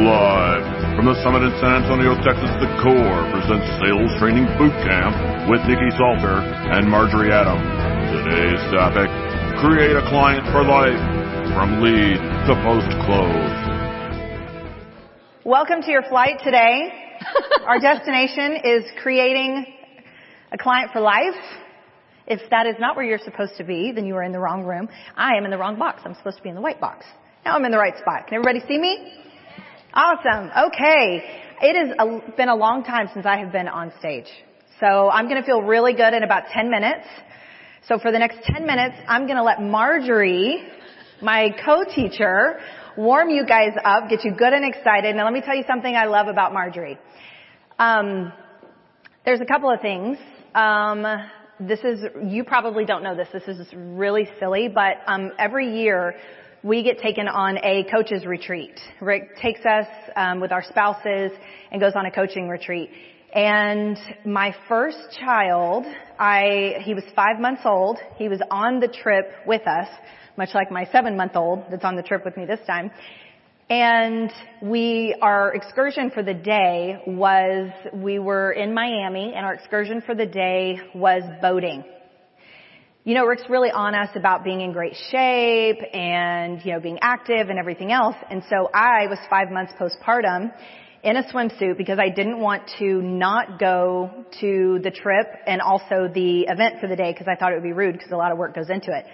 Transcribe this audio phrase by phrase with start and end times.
[0.00, 5.12] Live from the summit in San Antonio, Texas, the Core presents Sales Training Boot Camp
[5.44, 7.60] with Nikki Salter and Marjorie Adam.
[8.08, 9.12] Today's topic,
[9.60, 10.96] create a client for life
[11.52, 12.16] from lead
[12.48, 13.52] to post close.
[15.44, 16.88] Welcome to your flight today.
[17.68, 19.66] Our destination is creating
[20.50, 21.36] a client for life.
[22.26, 24.64] If that is not where you're supposed to be, then you are in the wrong
[24.64, 24.88] room.
[25.14, 26.00] I am in the wrong box.
[26.06, 27.04] I'm supposed to be in the white box.
[27.44, 28.28] Now I'm in the right spot.
[28.28, 29.26] Can everybody see me?
[29.92, 30.50] Awesome.
[30.68, 31.22] Okay.
[31.62, 34.28] It has been a long time since I have been on stage.
[34.78, 37.06] So I'm going to feel really good in about 10 minutes.
[37.88, 40.62] So for the next 10 minutes, I'm going to let Marjorie,
[41.20, 42.60] my co-teacher,
[42.96, 45.16] warm you guys up, get you good and excited.
[45.16, 46.98] Now let me tell you something I love about Marjorie.
[47.78, 48.32] Um,
[49.24, 50.18] there's a couple of things.
[50.54, 51.04] Um,
[51.58, 53.28] this is, you probably don't know this.
[53.32, 56.14] This is really silly, but um, every year
[56.62, 58.78] we get taken on a coach's retreat.
[59.00, 61.30] Rick takes us um, with our spouses
[61.72, 62.90] and goes on a coaching retreat.
[63.34, 65.86] And my first child,
[66.18, 67.98] I he was five months old.
[68.16, 69.88] He was on the trip with us,
[70.36, 72.90] much like my seven month old that's on the trip with me this time.
[73.70, 80.02] And we, our excursion for the day was, we were in Miami and our excursion
[80.04, 81.84] for the day was boating
[83.10, 87.00] you know, Rick's really on us about being in great shape and, you know, being
[87.02, 88.14] active and everything else.
[88.30, 90.52] And so I was five months postpartum
[91.02, 96.08] in a swimsuit because I didn't want to not go to the trip and also
[96.14, 98.30] the event for the day because I thought it would be rude because a lot
[98.30, 99.04] of work goes into it.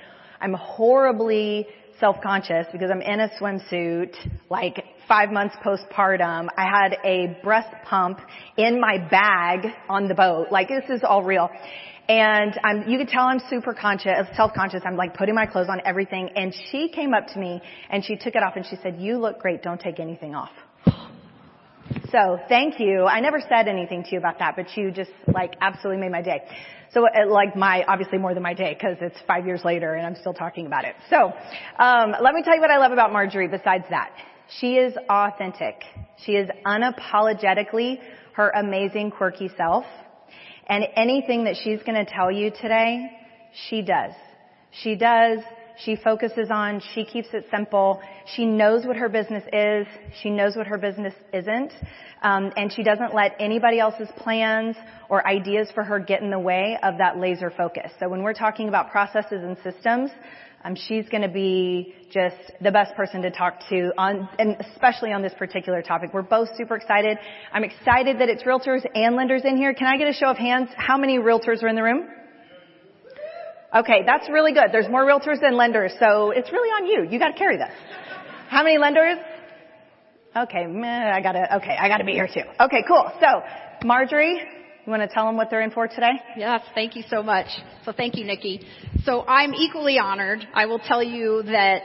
[0.42, 1.66] I'm horribly
[1.98, 4.14] self-conscious because I'm in a swimsuit,
[4.50, 6.48] like five months postpartum.
[6.55, 8.20] I had a breast pump
[8.58, 10.48] in my bag on the boat.
[10.50, 11.48] Like this is all real.
[12.08, 14.82] And I'm, you could tell I'm super conscious, self-conscious.
[14.84, 16.30] I'm like putting my clothes on, everything.
[16.36, 19.18] And she came up to me and she took it off and she said, you
[19.18, 19.62] look great.
[19.62, 20.52] Don't take anything off.
[22.10, 23.04] So thank you.
[23.04, 26.22] I never said anything to you about that, but you just like absolutely made my
[26.22, 26.42] day.
[26.92, 30.06] So uh, like my, obviously more than my day because it's five years later and
[30.06, 30.94] I'm still talking about it.
[31.10, 31.32] So,
[31.78, 34.12] um, let me tell you what I love about Marjorie besides that.
[34.60, 35.82] She is authentic.
[36.25, 37.98] She is unapologetically
[38.34, 39.84] her amazing quirky self.
[40.66, 43.10] And anything that she's going to tell you today,
[43.69, 44.12] she does.
[44.82, 45.38] She does.
[45.78, 48.00] She focuses on, she keeps it simple.
[48.34, 49.87] She knows what her business is.
[50.22, 51.71] She knows what her business isn't.
[52.22, 54.75] Um, and she doesn't let anybody else's plans
[55.10, 57.93] or ideas for her get in the way of that laser focus.
[58.00, 60.10] So when we're talking about processes and systems,
[60.66, 65.12] um, she's going to be just the best person to talk to on, and especially
[65.12, 66.10] on this particular topic.
[66.12, 67.19] We're both super excited.
[67.53, 69.75] I'm excited that it's realtors and lenders in here.
[69.75, 70.71] Can I get a show of hands?
[70.76, 72.09] How many realtors are in the room?
[73.75, 74.66] Okay, that's really good.
[74.72, 77.10] There's more realtors than lenders, so it's really on you.
[77.12, 77.72] You got to carry this.
[78.49, 79.19] How many lenders?
[80.37, 81.56] Okay, meh, I gotta.
[81.56, 82.43] Okay, I gotta be here too.
[82.60, 83.10] Okay, cool.
[83.21, 83.43] So,
[83.84, 84.38] Marjorie,
[84.84, 86.12] you want to tell them what they're in for today?
[86.37, 87.47] Yes, thank you so much.
[87.84, 88.60] So thank you, Nikki.
[89.06, 90.47] So I'm equally honored.
[90.53, 91.83] I will tell you that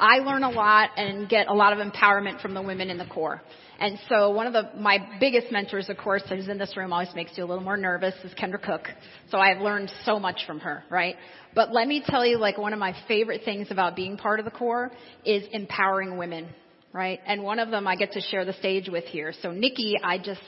[0.00, 3.06] I learn a lot and get a lot of empowerment from the women in the
[3.06, 3.40] core.
[3.78, 7.14] And so one of the, my biggest mentors, of course, who's in this room, always
[7.14, 8.88] makes you a little more nervous, is Kendra Cook.
[9.30, 11.14] So I've learned so much from her, right?
[11.54, 14.44] But let me tell you, like, one of my favorite things about being part of
[14.44, 14.90] the core
[15.24, 16.48] is empowering women,
[16.92, 17.20] right?
[17.28, 19.32] And one of them I get to share the stage with here.
[19.40, 20.40] So Nikki, I just,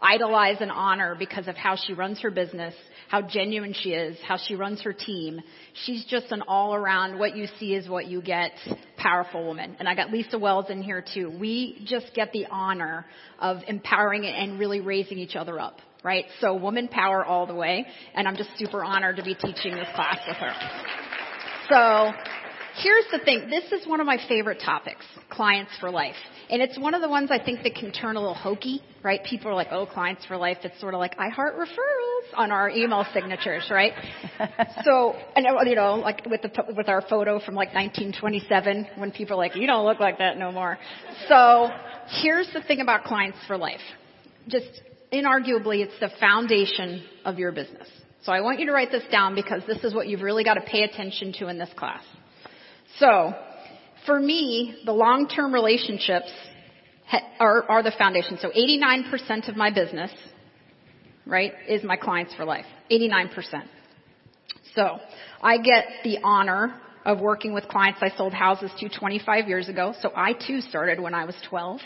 [0.00, 2.74] idolize and honor because of how she runs her business,
[3.08, 5.40] how genuine she is, how she runs her team.
[5.84, 8.52] She's just an all around what you see is what you get
[8.96, 9.76] powerful woman.
[9.78, 11.30] And I got Lisa Wells in here too.
[11.38, 13.06] We just get the honor
[13.38, 15.80] of empowering and really raising each other up.
[16.04, 16.26] Right?
[16.40, 17.84] So woman power all the way.
[18.14, 20.52] And I'm just super honored to be teaching this class with her.
[21.68, 22.12] So
[22.82, 23.48] here's the thing.
[23.50, 26.16] This is one of my favorite topics, clients for life.
[26.48, 29.22] And it's one of the ones I think that can turn a little hokey, right?
[29.24, 30.58] People are like, oh, clients for life.
[30.62, 33.92] It's sort of like, I heart referrals on our email signatures, right?
[34.84, 39.34] so, and you know, like with the, with our photo from like 1927 when people
[39.34, 40.78] are like, you don't look like that no more.
[41.28, 41.68] So
[42.22, 43.80] here's the thing about clients for life.
[44.48, 44.82] Just
[45.12, 47.88] inarguably, it's the foundation of your business.
[48.22, 50.54] So I want you to write this down because this is what you've really got
[50.54, 52.02] to pay attention to in this class.
[52.98, 53.34] So,
[54.06, 56.32] for me, the long-term relationships
[57.38, 58.38] are, are the foundation.
[58.40, 60.10] So 89% of my business,
[61.26, 62.66] right, is my clients for life.
[62.90, 63.64] 89%.
[64.74, 64.98] So
[65.42, 69.94] I get the honor of working with clients I sold houses to 25 years ago.
[70.02, 71.80] So I too started when I was 12.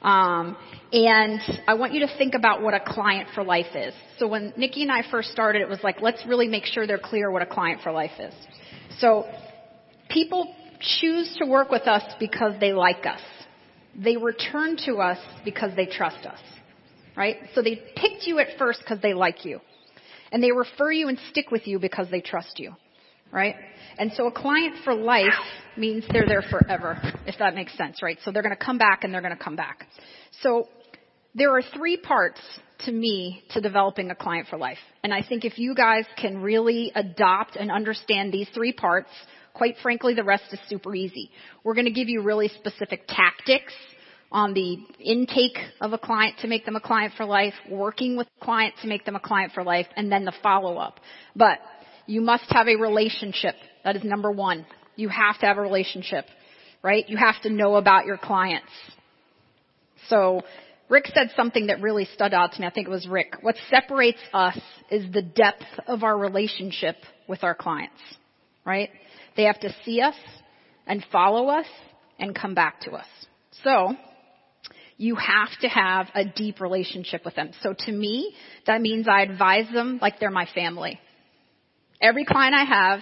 [0.00, 0.56] Um,
[0.92, 3.92] and I want you to think about what a client for life is.
[4.18, 6.98] So when Nikki and I first started, it was like, let's really make sure they're
[6.98, 8.34] clear what a client for life is.
[8.98, 9.26] So
[10.14, 10.54] people
[11.00, 13.20] choose to work with us because they like us.
[13.96, 16.40] they return to us because they trust us.
[17.16, 17.36] Right?
[17.54, 19.60] So they picked you at first because they like you.
[20.32, 22.72] And they refer you and stick with you because they trust you.
[23.30, 23.54] Right?
[23.98, 25.38] And so a client for life
[25.76, 28.18] means they're there forever, if that makes sense, right?
[28.24, 29.86] So they're going to come back and they're going to come back.
[30.40, 30.68] So
[31.34, 32.40] there are three parts
[32.80, 34.78] to me to developing a client for life.
[35.02, 39.10] And I think if you guys can really adopt and understand these three parts,
[39.54, 41.30] quite frankly, the rest is super easy.
[41.62, 43.72] We're going to give you really specific tactics
[44.30, 48.26] on the intake of a client to make them a client for life, working with
[48.40, 50.98] a client to make them a client for life, and then the follow up.
[51.36, 51.60] But
[52.06, 53.54] you must have a relationship.
[53.84, 54.66] That is number one.
[54.96, 56.24] You have to have a relationship,
[56.82, 57.08] right?
[57.08, 58.72] You have to know about your clients.
[60.08, 60.42] So
[60.88, 62.66] Rick said something that really stood out to me.
[62.66, 63.36] I think it was Rick.
[63.40, 64.58] What separates us
[64.90, 66.96] is the depth of our relationship
[67.28, 68.00] with our clients,
[68.66, 68.90] right?
[69.36, 70.16] They have to see us
[70.86, 71.66] and follow us
[72.18, 73.06] and come back to us.
[73.62, 73.96] So,
[74.96, 77.50] you have to have a deep relationship with them.
[77.62, 78.34] So to me,
[78.66, 81.00] that means I advise them like they're my family.
[82.00, 83.00] Every client I have,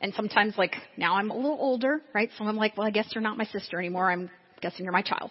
[0.00, 2.30] and sometimes like now I'm a little older, right?
[2.36, 4.10] So I'm like, well, I guess you're not my sister anymore.
[4.10, 5.30] I'm guessing you're my child.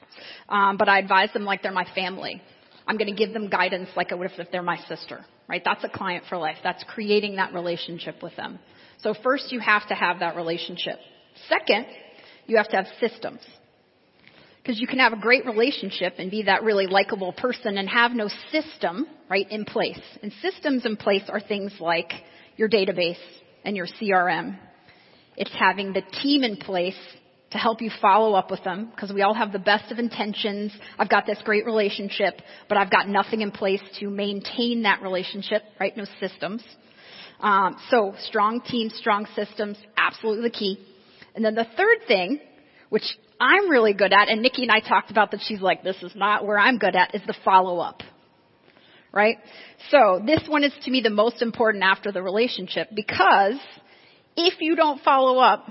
[0.50, 2.42] Um, but I advise them like they're my family.
[2.88, 5.62] I'm going to give them guidance like I would if they're my sister, right?
[5.64, 6.58] That's a client for life.
[6.64, 8.60] That's creating that relationship with them.
[9.04, 10.98] So first you have to have that relationship.
[11.50, 11.86] Second,
[12.48, 13.42] you have to have systems.
[14.62, 18.14] Because you can have a great relationship and be that really likable person and have
[18.14, 20.00] no system, right, in place.
[20.22, 22.14] And systems in place are things like
[22.56, 23.18] your database
[23.66, 24.58] and your CRM.
[25.36, 26.96] It's having the team in place
[27.52, 30.72] to help you follow up with them because we all have the best of intentions.
[30.98, 32.36] I've got this great relationship,
[32.70, 35.96] but I've got nothing in place to maintain that relationship, right?
[35.98, 36.64] No systems.
[37.40, 40.80] Um, so strong teams, strong systems, absolutely the key.
[41.36, 42.40] And then the third thing,
[42.90, 46.02] which I'm really good at, and Nikki and I talked about that she's like, this
[46.02, 48.02] is not where I'm good at, is the follow up.
[49.12, 49.38] Right?
[49.92, 53.60] So this one is to me the most important after the relationship because
[54.36, 55.68] if you don't follow up,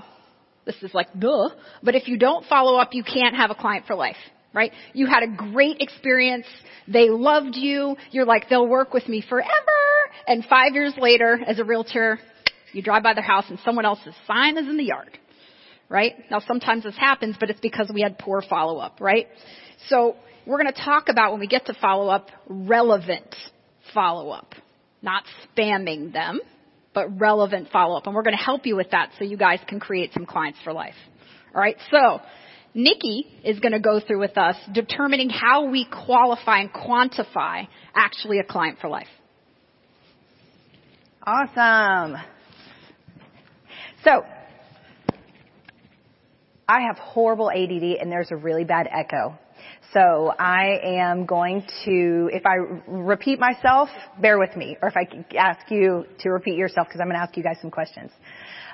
[0.65, 1.49] this is like, duh.
[1.81, 4.15] But if you don't follow up, you can't have a client for life,
[4.53, 4.71] right?
[4.93, 6.45] You had a great experience.
[6.87, 7.97] They loved you.
[8.11, 9.49] You're like, they'll work with me forever.
[10.27, 12.19] And five years later, as a realtor,
[12.71, 15.17] you drive by their house and someone else's sign is in the yard,
[15.89, 16.13] right?
[16.31, 19.27] Now sometimes this happens, but it's because we had poor follow up, right?
[19.89, 20.15] So
[20.45, 23.35] we're going to talk about when we get to follow up, relevant
[23.93, 24.53] follow up,
[25.01, 25.23] not
[25.55, 26.39] spamming them
[26.93, 28.05] but relevant follow up.
[28.05, 30.59] And we're going to help you with that so you guys can create some clients
[30.63, 30.95] for life.
[31.53, 31.75] All right.
[31.91, 32.21] So
[32.73, 38.39] Nikki is going to go through with us determining how we qualify and quantify actually
[38.39, 39.07] a client for life.
[41.25, 42.17] Awesome.
[44.03, 44.25] So,
[46.67, 49.37] I have horrible ADD and there's a really bad echo.
[49.93, 52.55] So I am going to, if I
[52.87, 53.89] repeat myself,
[54.19, 57.21] bear with me, or if I ask you to repeat yourself, because I'm going to
[57.21, 58.11] ask you guys some questions.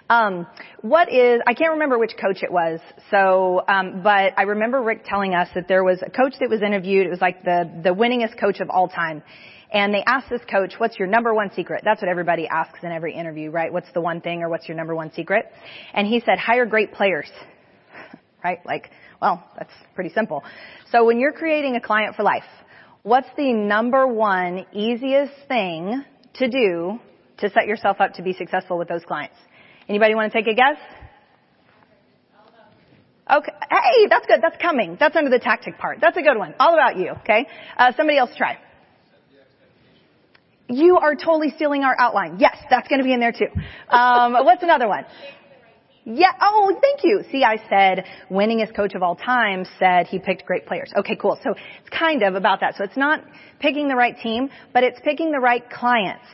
[0.09, 0.47] Um,
[0.81, 1.41] what is?
[1.45, 2.79] I can't remember which coach it was.
[3.11, 6.63] So, um, but I remember Rick telling us that there was a coach that was
[6.63, 7.05] interviewed.
[7.05, 9.21] It was like the the winningest coach of all time.
[9.71, 11.83] And they asked this coach, what's your number one secret?
[11.85, 13.71] That's what everybody asks in every interview, right?
[13.71, 15.45] What's the one thing or what's your number one secret?
[15.93, 17.29] And he said, hire great players.
[18.43, 18.59] right?
[18.65, 18.89] Like,
[19.21, 20.43] well, that's pretty simple.
[20.91, 22.43] So when you're creating a client for life,
[23.03, 26.03] what's the number one easiest thing
[26.35, 26.99] to do
[27.37, 29.35] to set yourself up to be successful with those clients?
[29.87, 30.77] Anybody want to take a guess?
[33.31, 33.51] Okay.
[33.69, 34.39] Hey, that's good.
[34.41, 34.97] That's coming.
[34.99, 35.99] That's under the tactic part.
[36.01, 36.55] That's a good one.
[36.59, 37.11] All about you.
[37.21, 37.45] Okay.
[37.77, 38.57] Uh, somebody else try.
[40.69, 42.37] You are totally stealing our outline.
[42.39, 43.47] Yes, that's going to be in there too.
[43.89, 45.05] Um, what's another one?
[46.05, 46.31] Yeah.
[46.41, 47.23] Oh, thank you.
[47.31, 50.91] See, I said winningest coach of all time said he picked great players.
[50.95, 51.37] Okay, cool.
[51.43, 52.75] So it's kind of about that.
[52.77, 53.23] So it's not
[53.59, 56.25] picking the right team, but it's picking the right clients.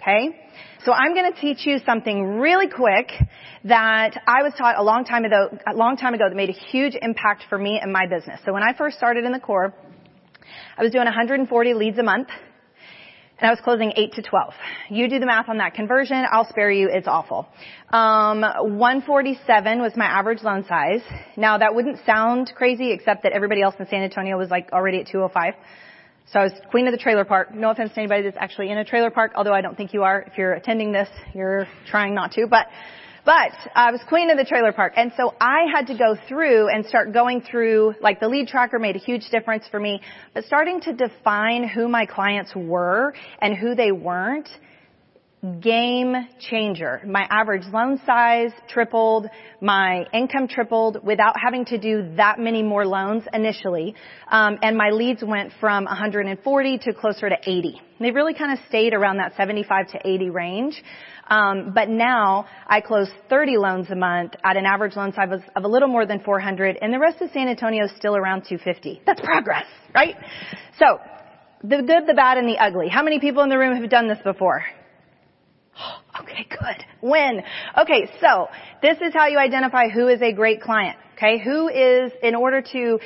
[0.00, 0.38] Okay?
[0.84, 3.10] So I'm going to teach you something really quick
[3.64, 6.58] that I was taught a long time ago, a long time ago that made a
[6.70, 8.40] huge impact for me and my business.
[8.46, 9.74] So when I first started in the core,
[10.78, 12.28] I was doing 140 leads a month
[13.40, 14.54] and I was closing 8 to 12.
[14.90, 16.24] You do the math on that conversion.
[16.30, 16.88] I'll spare you.
[16.90, 17.48] It's awful.
[17.90, 21.00] Um, 147 was my average loan size.
[21.36, 25.00] Now that wouldn't sound crazy except that everybody else in San Antonio was like already
[25.00, 25.54] at 205.
[26.32, 27.54] So I was queen of the trailer park.
[27.54, 30.04] No offense to anybody that's actually in a trailer park, although I don't think you
[30.04, 30.22] are.
[30.22, 32.66] If you're attending this, you're trying not to, but
[33.24, 34.94] but I was queen of the trailer park.
[34.96, 38.78] And so I had to go through and start going through, like the lead tracker
[38.78, 40.00] made a huge difference for me,
[40.34, 44.48] but starting to define who my clients were and who they weren't
[45.60, 47.00] game changer.
[47.06, 49.26] My average loan size tripled,
[49.60, 53.94] my income tripled without having to do that many more loans initially,
[54.30, 57.80] um, and my leads went from 140 to closer to 80.
[58.00, 60.82] They really kind of stayed around that 75 to 80 range.
[61.28, 65.64] Um, but now I close 30 loans a month at an average loan size of,
[65.64, 69.02] a little more than 400, and the rest of San Antonio is still around 250.
[69.06, 70.16] That's progress, right?
[70.78, 70.98] So,
[71.62, 72.88] the good, the bad, and the ugly.
[72.88, 74.64] How many people in the room have done this before?
[76.22, 76.84] Okay, good.
[77.00, 77.42] When?
[77.78, 78.48] Okay, so
[78.82, 80.98] this is how you identify who is a great client.
[81.16, 82.98] Okay, who is, in order to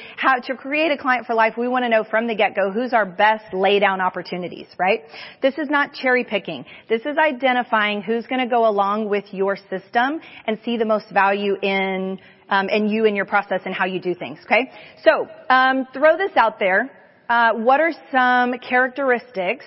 [0.46, 3.04] to create a client for life, we want to know from the get-go who's our
[3.04, 5.02] best lay down opportunities, right?
[5.42, 6.64] This is not cherry picking.
[6.88, 11.06] This is identifying who's going to go along with your system and see the most
[11.12, 14.38] value in, um, in you and your process and how you do things.
[14.44, 14.70] Okay,
[15.04, 16.90] so um, throw this out there.
[17.28, 19.64] Uh, what are some characteristics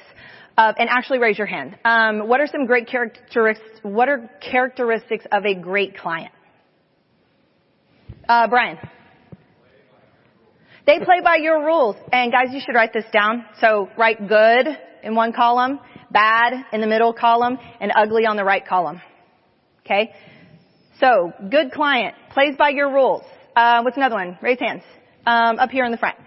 [0.57, 1.77] uh, and actually raise your hand.
[1.85, 3.79] Um, what are some great characteristics?
[3.83, 6.31] What are characteristics of a great client?
[8.27, 8.77] Uh, Brian.
[10.85, 11.95] They play by your rules.
[12.11, 13.45] And guys, you should write this down.
[13.61, 14.67] So write good
[15.03, 15.79] in one column,
[16.11, 19.01] bad in the middle column, and ugly on the right column.
[19.85, 20.13] Okay?
[20.99, 23.23] So, good client, plays by your rules.
[23.55, 24.37] Uh, what's another one?
[24.41, 24.81] Raise hands.
[25.25, 26.17] Um, up here in the front.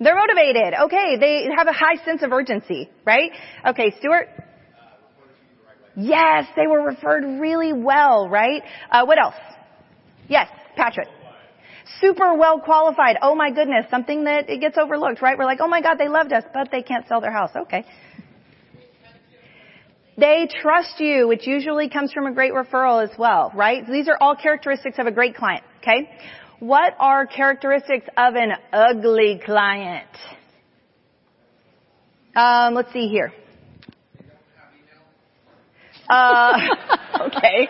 [0.00, 0.74] They're motivated.
[0.82, 3.32] Okay, they have a high sense of urgency, right?
[3.66, 4.28] Okay, Stuart.
[5.96, 8.62] Yes, they were referred really well, right?
[8.90, 9.34] Uh, what else?
[10.28, 11.08] Yes, Patrick.
[12.00, 13.16] Super well qualified.
[13.20, 15.36] Oh my goodness, something that it gets overlooked, right?
[15.36, 17.50] We're like, oh my god, they loved us, but they can't sell their house.
[17.56, 17.84] Okay.
[20.16, 23.86] They trust you, which usually comes from a great referral as well, right?
[23.86, 26.10] These are all characteristics of a great client, okay?
[26.60, 30.08] What are characteristics of an ugly client?
[32.34, 33.32] Um, let's see here.
[36.10, 36.58] Uh,
[37.26, 37.68] okay.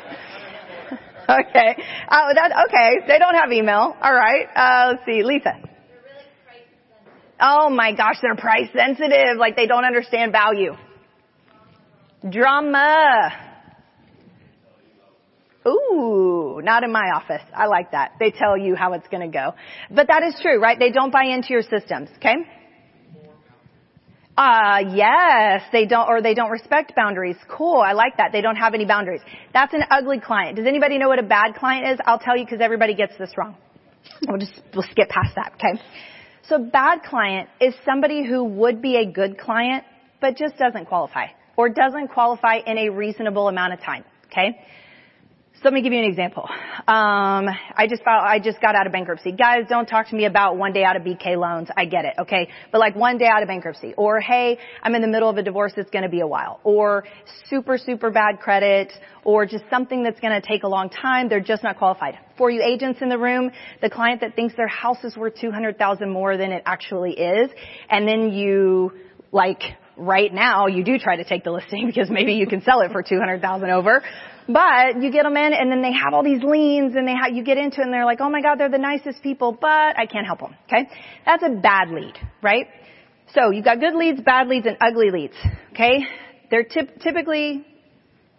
[1.29, 1.77] Okay.
[2.11, 3.07] Oh, that, okay.
[3.07, 3.95] They don't have email.
[4.01, 4.47] All right.
[4.57, 5.23] Uh, let's see.
[5.23, 5.53] Lisa.
[7.41, 9.37] Oh my gosh, they're price sensitive.
[9.39, 10.73] Like they don't understand value.
[12.29, 13.48] Drama.
[15.67, 17.43] Ooh, not in my office.
[17.55, 18.13] I like that.
[18.19, 19.55] They tell you how it's going to go.
[19.91, 20.79] But that is true, right?
[20.79, 22.37] They don't buy into your systems, okay?
[24.37, 27.37] Uh, yes, they don't, or they don't respect boundaries.
[27.49, 28.31] Cool, I like that.
[28.31, 29.21] They don't have any boundaries.
[29.53, 30.57] That's an ugly client.
[30.57, 31.99] Does anybody know what a bad client is?
[32.07, 33.57] I'll tell you because everybody gets this wrong.
[34.29, 35.83] We'll just, we'll skip past that, okay?
[36.49, 39.85] So bad client is somebody who would be a good client,
[40.21, 44.57] but just doesn't qualify, or doesn't qualify in a reasonable amount of time, okay?
[45.59, 46.45] So let me give you an example.
[46.87, 49.33] Um, I just filed, I just got out of bankruptcy.
[49.33, 51.69] Guys, don't talk to me about one day out of BK loans.
[51.77, 52.49] I get it, okay?
[52.71, 53.93] But like one day out of bankruptcy.
[53.97, 56.61] Or hey, I'm in the middle of a divorce, it's gonna be a while.
[56.63, 57.03] Or
[57.51, 58.93] super, super bad credit.
[59.25, 62.17] Or just something that's gonna take a long time, they're just not qualified.
[62.37, 63.51] For you agents in the room,
[63.83, 67.51] the client that thinks their house is worth 200,000 more than it actually is,
[67.91, 68.93] and then you,
[69.33, 69.63] like,
[69.97, 72.93] right now, you do try to take the listing because maybe you can sell it
[72.93, 74.05] for 200,000 over.
[74.49, 77.35] But you get them in and then they have all these liens and they have,
[77.35, 79.99] you get into it and they're like, oh my god, they're the nicest people, but
[79.99, 80.55] I can't help them.
[80.67, 80.89] Okay?
[81.27, 82.67] That's a bad lead, right?
[83.35, 85.35] So you've got good leads, bad leads, and ugly leads.
[85.73, 86.01] Okay?
[86.51, 87.67] They're typ- typically,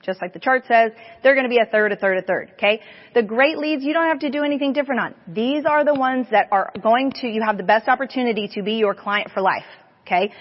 [0.03, 2.53] just like the chart says, they're going to be a third, a third, a third.
[2.53, 2.81] Okay?
[3.13, 5.15] The great leads, you don't have to do anything different on.
[5.27, 8.73] These are the ones that are going to, you have the best opportunity to be
[8.73, 9.69] your client for life.
[10.07, 10.31] Okay?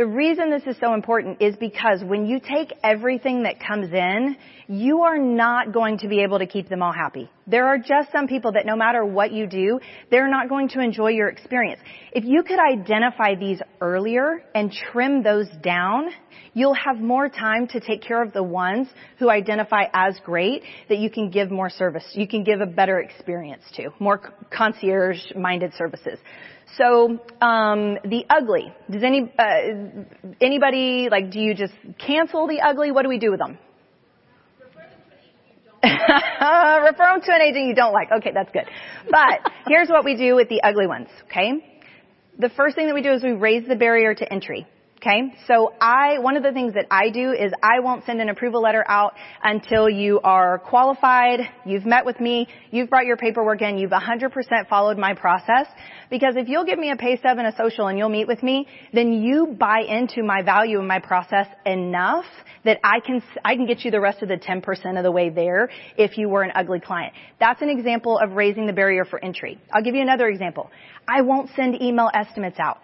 [0.00, 4.34] The reason this is so important is because when you take everything that comes in,
[4.66, 7.28] you are not going to be able to keep them all happy.
[7.46, 9.78] There are just some people that no matter what you do,
[10.10, 11.80] they're not going to enjoy your experience.
[12.12, 16.08] If you could identify these earlier and trim those down,
[16.54, 18.88] you'll have more time to take care of the ones
[19.18, 22.04] who identify as great that you can give more service.
[22.14, 26.18] You can give a better experience to, more concierge minded services.
[26.76, 28.72] So um, the ugly.
[28.90, 30.04] Does any uh,
[30.40, 31.30] anybody like?
[31.30, 32.92] Do you just cancel the ugly?
[32.92, 33.58] What do we do with them?
[35.82, 38.08] Refer them to an agent you don't like.
[38.18, 38.66] Okay, that's good.
[39.10, 41.08] But here's what we do with the ugly ones.
[41.24, 41.82] Okay,
[42.38, 44.66] the first thing that we do is we raise the barrier to entry.
[45.02, 48.28] Okay, so I, one of the things that I do is I won't send an
[48.28, 53.62] approval letter out until you are qualified, you've met with me, you've brought your paperwork
[53.62, 55.68] in, you've 100% followed my process.
[56.10, 58.42] Because if you'll give me a pay stub and a social and you'll meet with
[58.42, 62.26] me, then you buy into my value and my process enough
[62.66, 65.30] that I can, I can get you the rest of the 10% of the way
[65.30, 67.14] there if you were an ugly client.
[67.38, 69.58] That's an example of raising the barrier for entry.
[69.72, 70.70] I'll give you another example.
[71.08, 72.82] I won't send email estimates out.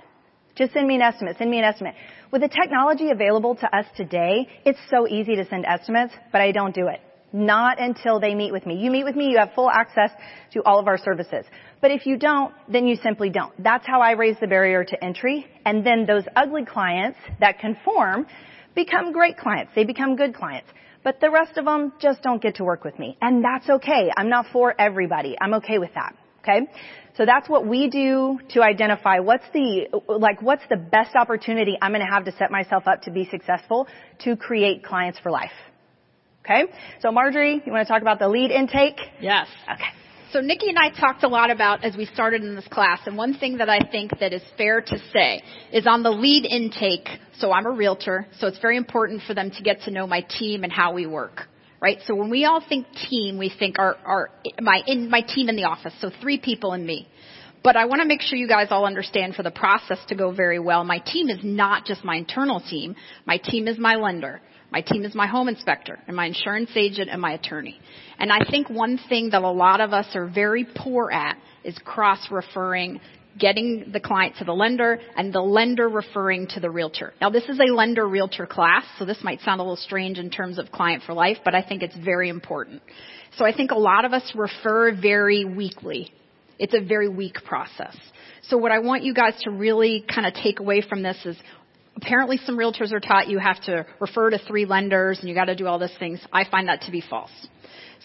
[0.56, 1.36] Just send me an estimate.
[1.38, 1.94] Send me an estimate.
[2.32, 6.50] With the technology available to us today, it's so easy to send estimates, but I
[6.50, 7.00] don't do it.
[7.32, 8.76] Not until they meet with me.
[8.76, 10.10] You meet with me, you have full access
[10.54, 11.44] to all of our services.
[11.82, 13.52] But if you don't, then you simply don't.
[13.62, 15.46] That's how I raise the barrier to entry.
[15.66, 18.26] And then those ugly clients that conform
[18.74, 19.72] become great clients.
[19.74, 20.70] They become good clients.
[21.04, 23.18] But the rest of them just don't get to work with me.
[23.20, 24.10] And that's okay.
[24.16, 25.36] I'm not for everybody.
[25.38, 26.16] I'm okay with that.
[26.46, 26.66] Okay?
[27.16, 31.92] So that's what we do to identify what's the, like, what's the best opportunity I'm
[31.92, 33.88] going to have to set myself up to be successful
[34.24, 35.50] to create clients for life.
[36.44, 36.64] Okay?
[37.00, 39.00] So Marjorie, you want to talk about the lead intake?
[39.20, 39.48] Yes.
[39.64, 39.88] Okay.
[40.32, 43.16] So Nikki and I talked a lot about as we started in this class, and
[43.16, 47.08] one thing that I think that is fair to say is on the lead intake.
[47.38, 50.20] So I'm a realtor, so it's very important for them to get to know my
[50.20, 51.46] team and how we work
[51.80, 51.98] right?
[52.06, 54.30] So when we all think team, we think our, our
[54.60, 57.08] my in my team in the office, so three people and me.
[57.62, 60.30] But I want to make sure you guys all understand for the process to go
[60.30, 62.94] very well, my team is not just my internal team.
[63.24, 64.40] My team is my lender.
[64.70, 67.80] My team is my home inspector and my insurance agent and my attorney.
[68.18, 71.76] And I think one thing that a lot of us are very poor at is
[71.84, 73.00] cross referring
[73.38, 77.12] getting the client to the lender and the lender referring to the realtor.
[77.20, 80.30] Now this is a lender realtor class, so this might sound a little strange in
[80.30, 82.82] terms of client for life, but I think it's very important.
[83.36, 86.12] So I think a lot of us refer very weakly.
[86.58, 87.96] It's a very weak process.
[88.44, 91.36] So what I want you guys to really kind of take away from this is
[91.96, 95.46] apparently some realtors are taught you have to refer to three lenders and you got
[95.46, 96.20] to do all these things.
[96.32, 97.30] I find that to be false.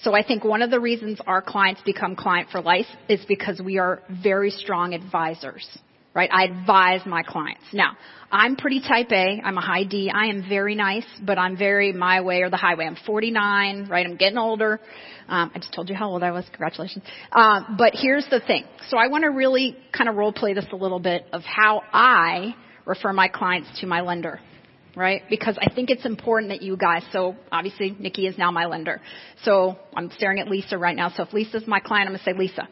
[0.03, 3.61] So I think one of the reasons our clients become client for life is because
[3.63, 5.67] we are very strong advisors,
[6.15, 6.29] right?
[6.31, 7.65] I advise my clients.
[7.71, 7.95] Now,
[8.31, 9.41] I'm pretty type A.
[9.43, 10.11] I'm a high D.
[10.13, 12.85] I am very nice, but I'm very my way or the highway.
[12.85, 14.05] I'm 49, right?
[14.05, 14.79] I'm getting older.
[15.27, 16.45] Um, I just told you how old I was.
[16.49, 17.05] Congratulations.
[17.31, 18.65] Um, but here's the thing.
[18.89, 21.83] So I want to really kind of role play this a little bit of how
[21.93, 22.55] I
[22.85, 24.39] refer my clients to my lender
[24.95, 25.21] right?
[25.29, 29.01] Because I think it's important that you guys, so obviously Nikki is now my lender.
[29.43, 31.11] So I'm staring at Lisa right now.
[31.15, 32.67] So if Lisa's my client, I'm going to say, Lisa,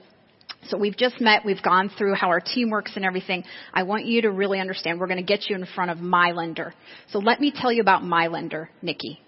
[0.67, 3.43] so we've just met, we've gone through how our team works and everything.
[3.73, 6.31] I want you to really understand we're going to get you in front of my
[6.31, 6.73] lender.
[7.11, 9.21] So let me tell you about my lender, Nikki.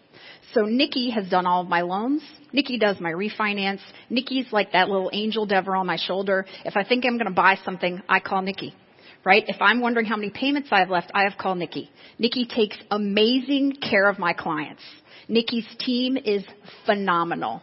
[0.54, 2.22] So Nikki has done all of my loans.
[2.52, 3.80] Nikki does my refinance.
[4.10, 6.46] Nikki's like that little angel devil on my shoulder.
[6.66, 8.76] If I think I'm going to buy something, I call Nikki
[9.24, 9.44] right?
[9.48, 11.90] If I'm wondering how many payments I have left, I have called Nikki.
[12.18, 14.84] Nikki takes amazing care of my clients.
[15.28, 16.44] Nikki's team is
[16.86, 17.62] phenomenal.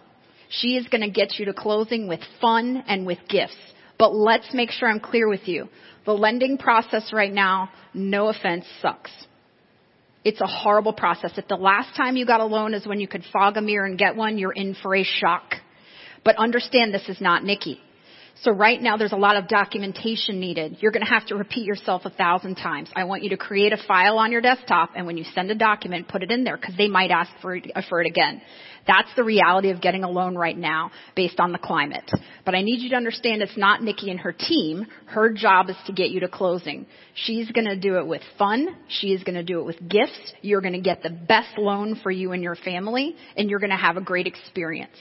[0.49, 3.57] She is going to get you to closing with fun and with gifts.
[3.99, 5.69] But let's make sure I'm clear with you.
[6.07, 9.11] The lending process right now, no offense, sucks.
[10.25, 11.33] It's a horrible process.
[11.37, 13.87] If the last time you got a loan is when you could fog a mirror
[13.87, 15.55] and get one, you're in for a shock.
[16.25, 17.81] But understand this is not Nikki.
[18.43, 20.77] So right now there's a lot of documentation needed.
[20.81, 22.89] You're going to have to repeat yourself a thousand times.
[22.95, 25.57] I want you to create a file on your desktop and when you send a
[25.57, 28.41] document, put it in there because they might ask for it, uh, for it again.
[28.87, 32.09] That's the reality of getting a loan right now based on the climate.
[32.45, 34.87] But I need you to understand it's not Nikki and her team.
[35.07, 36.87] Her job is to get you to closing.
[37.15, 38.69] She's going to do it with fun.
[38.89, 40.33] She is going to do it with gifts.
[40.43, 43.71] You're going to get the best loan for you and your family and you're going
[43.71, 44.97] to have a great experience.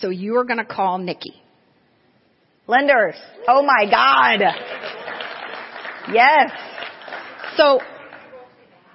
[0.00, 1.42] So you are going to call Nikki.
[2.66, 3.14] Lenders.
[3.48, 4.40] Oh my God.
[6.12, 6.50] Yes.
[7.56, 7.80] So,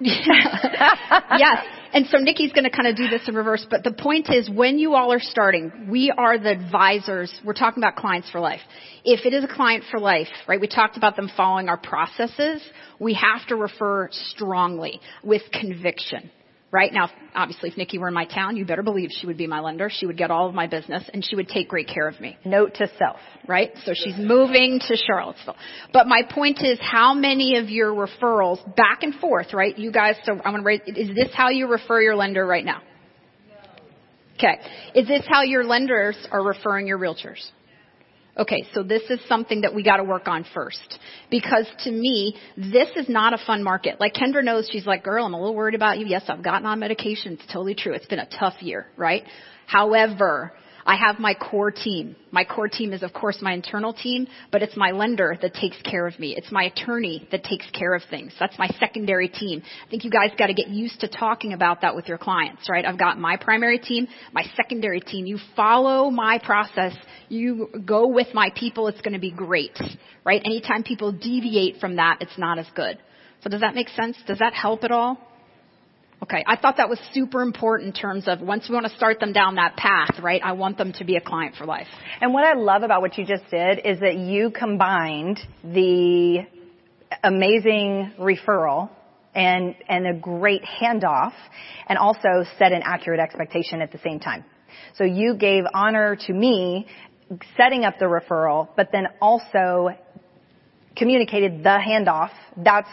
[0.00, 1.64] yes.
[1.94, 4.48] And so Nikki's going to kind of do this in reverse, but the point is
[4.48, 7.32] when you all are starting, we are the advisors.
[7.44, 8.60] We're talking about clients for life.
[9.04, 12.62] If it is a client for life, right, we talked about them following our processes,
[12.98, 16.30] we have to refer strongly with conviction
[16.72, 16.92] right?
[16.92, 19.60] Now, obviously, if Nikki were in my town, you better believe she would be my
[19.60, 19.90] lender.
[19.90, 22.38] She would get all of my business and she would take great care of me.
[22.44, 23.20] Note to self.
[23.46, 23.70] Right?
[23.84, 25.56] So she's moving to Charlottesville.
[25.92, 29.78] But my point is how many of your referrals back and forth, right?
[29.78, 32.64] You guys, so I want to raise, is this how you refer your lender right
[32.64, 32.80] now?
[34.38, 34.58] Okay.
[34.94, 37.44] Is this how your lenders are referring your realtors?
[38.36, 40.98] Okay, so this is something that we gotta work on first.
[41.30, 44.00] Because to me, this is not a fun market.
[44.00, 46.06] Like Kendra knows, she's like, girl, I'm a little worried about you.
[46.06, 47.34] Yes, I've gotten on medication.
[47.34, 47.92] It's totally true.
[47.92, 49.24] It's been a tough year, right?
[49.66, 50.52] However,
[50.84, 52.16] I have my core team.
[52.30, 55.80] My core team is of course my internal team, but it's my lender that takes
[55.82, 56.34] care of me.
[56.36, 58.32] It's my attorney that takes care of things.
[58.38, 59.62] That's my secondary team.
[59.86, 62.68] I think you guys got to get used to talking about that with your clients,
[62.68, 62.84] right?
[62.84, 65.26] I've got my primary team, my secondary team.
[65.26, 66.94] You follow my process.
[67.28, 68.88] You go with my people.
[68.88, 69.78] It's going to be great,
[70.24, 70.42] right?
[70.44, 72.98] Anytime people deviate from that, it's not as good.
[73.42, 74.16] So does that make sense?
[74.26, 75.18] Does that help at all?
[76.22, 79.18] Okay, I thought that was super important in terms of once we want to start
[79.18, 80.40] them down that path, right?
[80.44, 81.88] I want them to be a client for life.
[82.20, 86.46] And what I love about what you just did is that you combined the
[87.24, 88.90] amazing referral
[89.34, 91.32] and, and a great handoff
[91.88, 94.44] and also set an accurate expectation at the same time.
[94.94, 96.86] So you gave honor to me
[97.56, 99.88] setting up the referral, but then also
[100.96, 102.30] communicated the handoff.
[102.56, 102.88] That's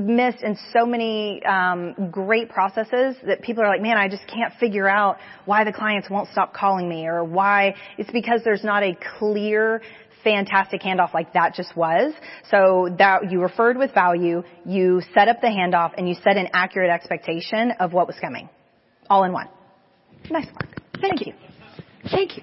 [0.00, 4.52] missed in so many um, great processes that people are like, man, I just can't
[4.60, 8.82] figure out why the clients won't stop calling me or why it's because there's not
[8.82, 9.82] a clear
[10.22, 12.12] fantastic handoff like that just was.
[12.50, 16.48] So that you referred with value, you set up the handoff, and you set an
[16.52, 18.48] accurate expectation of what was coming.
[19.08, 19.48] All in one.
[20.30, 20.66] Nice work.
[21.00, 21.32] Thank, Thank you.
[21.32, 22.10] you.
[22.10, 22.42] Thank you.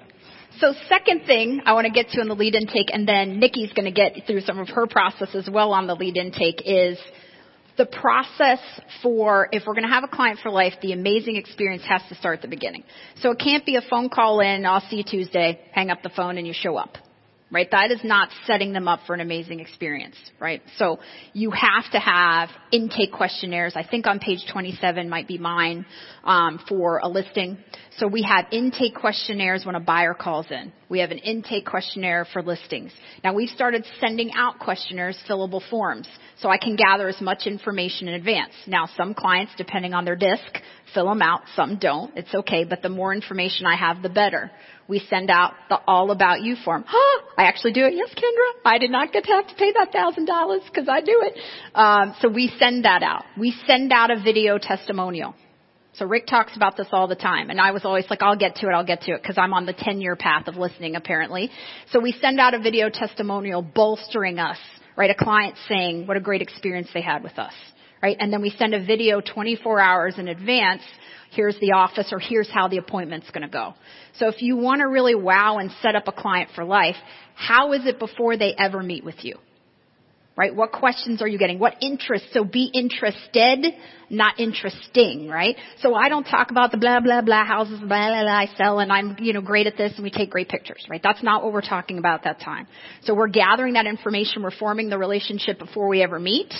[0.60, 3.72] So second thing I want to get to in the lead intake, and then Nikki's
[3.72, 6.98] going to get through some of her process as well on the lead intake, is
[7.76, 8.60] the process
[9.02, 12.14] for if we're going to have a client for life, the amazing experience has to
[12.14, 12.84] start at the beginning.
[13.20, 16.10] So it can't be a phone call in, I'll see you Tuesday, hang up the
[16.10, 16.98] phone and you show up
[17.54, 17.70] right?
[17.70, 20.60] That is not setting them up for an amazing experience, right?
[20.76, 20.98] So
[21.32, 23.74] you have to have intake questionnaires.
[23.76, 25.86] I think on page 27 might be mine
[26.24, 27.58] um, for a listing.
[27.98, 30.72] So we have intake questionnaires when a buyer calls in.
[30.88, 32.90] We have an intake questionnaire for listings.
[33.22, 38.08] Now we've started sending out questionnaires, fillable forms, so I can gather as much information
[38.08, 38.52] in advance.
[38.66, 40.42] Now some clients, depending on their disc,
[40.92, 42.16] fill them out, some don't.
[42.16, 44.50] It's okay, but the more information I have, the better
[44.88, 46.84] we send out the all about you form.
[46.86, 47.94] Huh, I actually do it.
[47.94, 48.60] Yes, Kendra.
[48.64, 51.38] I did not get to have to pay that thousand dollars because I do it.
[51.74, 53.24] Um, so we send that out.
[53.38, 55.34] We send out a video testimonial.
[55.94, 58.56] So Rick talks about this all the time, and I was always like, I'll get
[58.56, 60.96] to it, I'll get to it, because I'm on the 10 year path of listening
[60.96, 61.50] apparently.
[61.92, 64.58] So we send out a video testimonial bolstering us,
[64.96, 65.10] right?
[65.10, 67.52] A client saying what a great experience they had with us,
[68.02, 68.16] right?
[68.18, 70.82] And then we send a video 24 hours in advance
[71.34, 73.74] here's the office or here's how the appointment's going to go.
[74.18, 76.96] So if you want to really wow and set up a client for life,
[77.34, 79.38] how is it before they ever meet with you?
[80.36, 80.52] Right?
[80.52, 81.60] What questions are you getting?
[81.60, 82.24] What interest?
[82.32, 83.66] So be interested,
[84.10, 85.54] not interesting, right?
[85.78, 88.80] So I don't talk about the blah, blah, blah houses, blah, blah, blah, I sell
[88.80, 91.00] and I'm, you know, great at this and we take great pictures, right?
[91.00, 92.66] That's not what we're talking about that time.
[93.04, 96.52] So we're gathering that information, we're forming the relationship before we ever meet.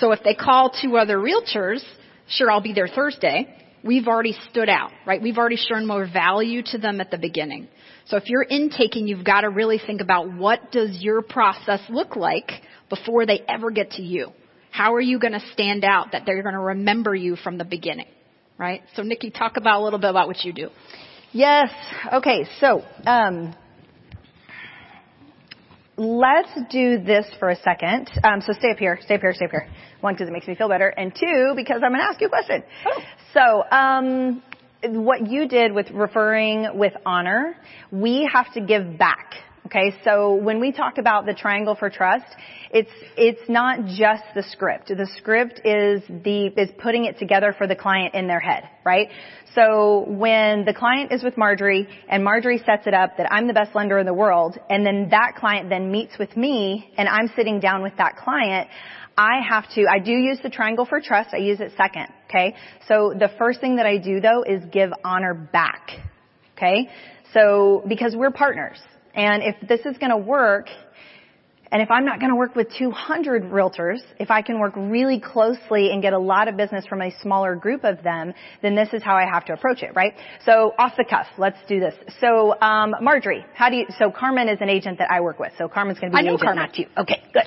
[0.00, 1.82] So if they call two other realtors,
[2.28, 5.20] sure, I'll be there Thursday we've already stood out, right?
[5.22, 7.68] We've already shown more value to them at the beginning.
[8.06, 12.16] So if you're intaking, you've got to really think about what does your process look
[12.16, 12.50] like
[12.88, 14.32] before they ever get to you?
[14.70, 17.64] How are you going to stand out that they're going to remember you from the
[17.64, 18.08] beginning?
[18.58, 18.82] Right?
[18.94, 20.70] So Nikki, talk about a little bit about what you do.
[21.32, 21.70] Yes.
[22.12, 22.46] Okay.
[22.60, 23.54] So, um,
[25.96, 28.10] let's do this for a second.
[28.22, 29.68] Um, so stay up here, stay up here, stay up here.
[30.00, 32.26] One, because it makes me feel better, and two, because I'm going to ask you
[32.26, 32.62] a question.
[32.86, 33.00] Oh.
[33.32, 34.42] So, um,
[35.04, 37.56] what you did with referring with honor,
[37.90, 39.34] we have to give back.
[39.66, 42.26] Okay, so when we talk about the triangle for trust,
[42.70, 44.88] it's it's not just the script.
[44.88, 49.08] The script is the is putting it together for the client in their head, right?
[49.54, 53.54] So when the client is with Marjorie and Marjorie sets it up that I'm the
[53.54, 57.30] best lender in the world, and then that client then meets with me and I'm
[57.34, 58.68] sitting down with that client,
[59.16, 61.30] I have to, I do use the triangle for trust.
[61.32, 62.08] I use it second.
[62.28, 62.54] Okay.
[62.86, 65.88] So the first thing that I do though is give honor back.
[66.54, 66.90] Okay.
[67.32, 68.78] So because we're partners
[69.14, 70.68] and if this is going to work,
[71.74, 75.18] and if I'm not going to work with 200 realtors, if I can work really
[75.18, 78.90] closely and get a lot of business from a smaller group of them, then this
[78.92, 80.14] is how I have to approach it, right?
[80.44, 81.94] So off the cuff, let's do this.
[82.20, 83.86] So um, Marjorie, how do you?
[83.98, 85.52] So Carmen is an agent that I work with.
[85.58, 86.62] So Carmen's going to be the agent, Carmen.
[86.64, 86.86] not you.
[86.96, 87.46] Okay, good.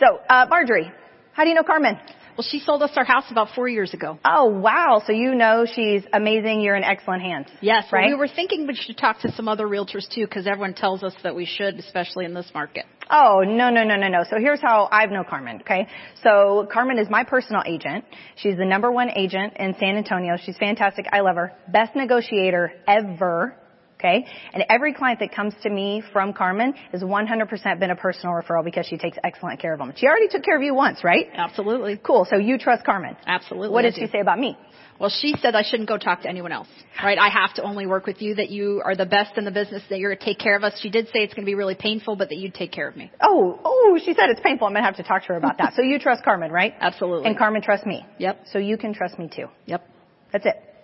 [0.00, 0.90] So uh, Marjorie,
[1.32, 1.98] how do you know Carmen?
[2.36, 4.18] Well, she sold us our house about four years ago.
[4.24, 5.02] Oh, wow.
[5.06, 6.60] So you know she's amazing.
[6.60, 7.46] You're in excellent hands.
[7.62, 8.08] Yes, right?
[8.08, 11.14] We were thinking we should talk to some other realtors too, because everyone tells us
[11.22, 12.84] that we should, especially in this market.
[13.10, 14.24] Oh, no, no, no, no, no.
[14.28, 15.86] So here's how I've known Carmen, okay?
[16.22, 18.04] So Carmen is my personal agent.
[18.36, 20.36] She's the number one agent in San Antonio.
[20.44, 21.06] She's fantastic.
[21.12, 21.52] I love her.
[21.68, 23.56] Best negotiator ever
[23.98, 24.26] Okay?
[24.52, 28.62] And every client that comes to me from Carmen has 100% been a personal referral
[28.64, 29.92] because she takes excellent care of them.
[29.96, 31.28] She already took care of you once, right?
[31.34, 31.98] Absolutely.
[32.02, 32.26] Cool.
[32.28, 33.16] So you trust Carmen.
[33.26, 33.70] Absolutely.
[33.70, 34.56] What did she say about me?
[34.98, 36.68] Well, she said I shouldn't go talk to anyone else.
[37.02, 37.18] Right?
[37.18, 39.82] I have to only work with you, that you are the best in the business,
[39.90, 40.78] that you're going to take care of us.
[40.80, 42.96] She did say it's going to be really painful, but that you'd take care of
[42.96, 43.10] me.
[43.20, 44.66] Oh, oh, she said it's painful.
[44.66, 45.74] I'm going to have to talk to her about that.
[45.74, 46.74] so you trust Carmen, right?
[46.80, 47.28] Absolutely.
[47.28, 48.06] And Carmen trusts me.
[48.18, 48.44] Yep.
[48.52, 49.46] So you can trust me too.
[49.66, 49.86] Yep.
[50.32, 50.75] That's it.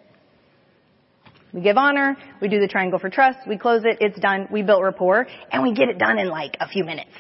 [1.53, 4.63] We give honor, we do the triangle for trust, we close it, it's done, we
[4.63, 7.11] built rapport, and we get it done in like a few minutes.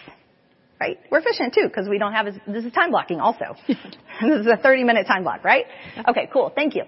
[0.81, 0.99] Right?
[1.11, 3.55] We're efficient too, because we don't have, as, this is time blocking also.
[3.68, 5.66] this is a 30 minute time block, right?
[6.09, 6.83] Okay, cool, thank you.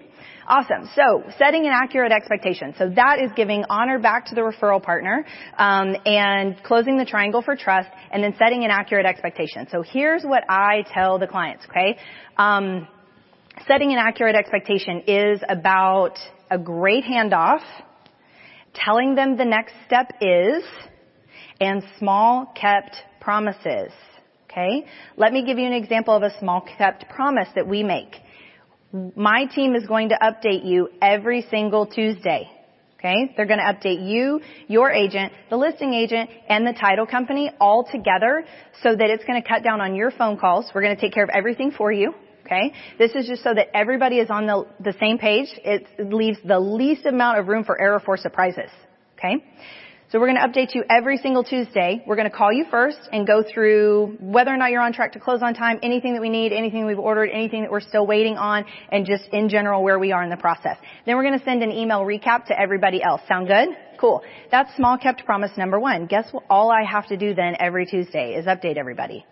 [0.47, 0.89] Awesome.
[0.95, 2.75] So, setting an accurate expectation.
[2.77, 5.25] So that is giving honor back to the referral partner,
[5.57, 9.67] um, and closing the triangle for trust, and then setting an accurate expectation.
[9.71, 11.97] So here's what I tell the clients, okay?
[12.37, 12.87] Um,
[13.67, 16.17] setting an accurate expectation is about
[16.49, 17.61] a great handoff,
[18.73, 20.63] telling them the next step is,
[21.59, 23.91] and small kept promises.
[24.49, 24.85] Okay?
[25.17, 28.15] Let me give you an example of a small kept promise that we make.
[29.15, 32.49] My team is going to update you every single Tuesday.
[32.97, 33.33] Okay?
[33.35, 37.83] They're going to update you, your agent, the listing agent, and the title company all
[37.83, 38.45] together
[38.81, 40.71] so that it's going to cut down on your phone calls.
[40.73, 42.13] We're going to take care of everything for you.
[42.45, 42.73] Okay?
[42.97, 45.47] This is just so that everybody is on the, the same page.
[45.63, 48.69] It leaves the least amount of room for error for surprises.
[49.17, 49.43] Okay?
[50.11, 52.03] So we're going to update you every single Tuesday.
[52.05, 55.13] We're going to call you first and go through whether or not you're on track
[55.13, 58.05] to close on time, anything that we need, anything we've ordered, anything that we're still
[58.05, 60.77] waiting on, and just in general where we are in the process.
[61.07, 63.21] Then we're going to send an email recap to everybody else.
[63.27, 63.69] Sound good?
[63.99, 64.21] Cool.
[64.51, 66.05] That's small kept promise number one.
[66.05, 66.43] Guess what?
[66.51, 69.25] All I have to do then every Tuesday is update everybody.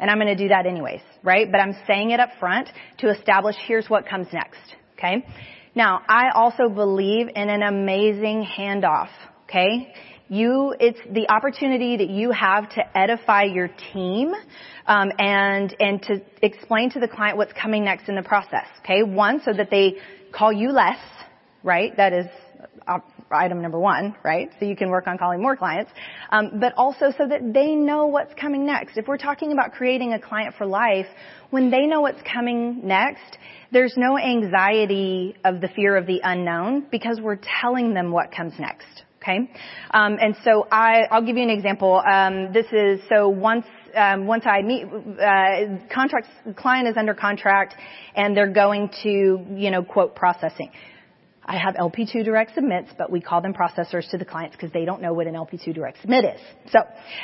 [0.00, 1.50] And I'm going to do that anyways, right?
[1.50, 4.60] But I'm saying it up front to establish here's what comes next.
[4.96, 5.26] Okay?
[5.74, 9.10] Now, I also believe in an amazing handoff.
[9.44, 9.92] Okay?
[10.28, 14.34] You, it's the opportunity that you have to edify your team,
[14.86, 18.66] um, and, and to explain to the client what's coming next in the process.
[18.80, 19.02] Okay?
[19.02, 19.96] One, so that they
[20.32, 20.98] call you less,
[21.62, 21.96] right?
[21.96, 22.26] That is
[23.30, 24.50] item number one, right?
[24.58, 25.90] So you can work on calling more clients,
[26.30, 28.96] um, but also so that they know what's coming next.
[28.96, 31.06] If we're talking about creating a client for life,
[31.50, 33.38] when they know what's coming next,
[33.72, 38.54] there's no anxiety of the fear of the unknown because we're telling them what comes
[38.58, 39.04] next.
[39.20, 39.50] Okay,
[39.90, 42.00] um, and so I, I'll give you an example.
[42.08, 47.74] Um, this is so once um, once I meet uh, contracts, client is under contract,
[48.14, 50.70] and they're going to you know quote processing.
[51.48, 54.84] I have LP2 direct submits, but we call them processors to the clients because they
[54.84, 56.40] don't know what an LP2 direct submit is.
[56.70, 56.80] So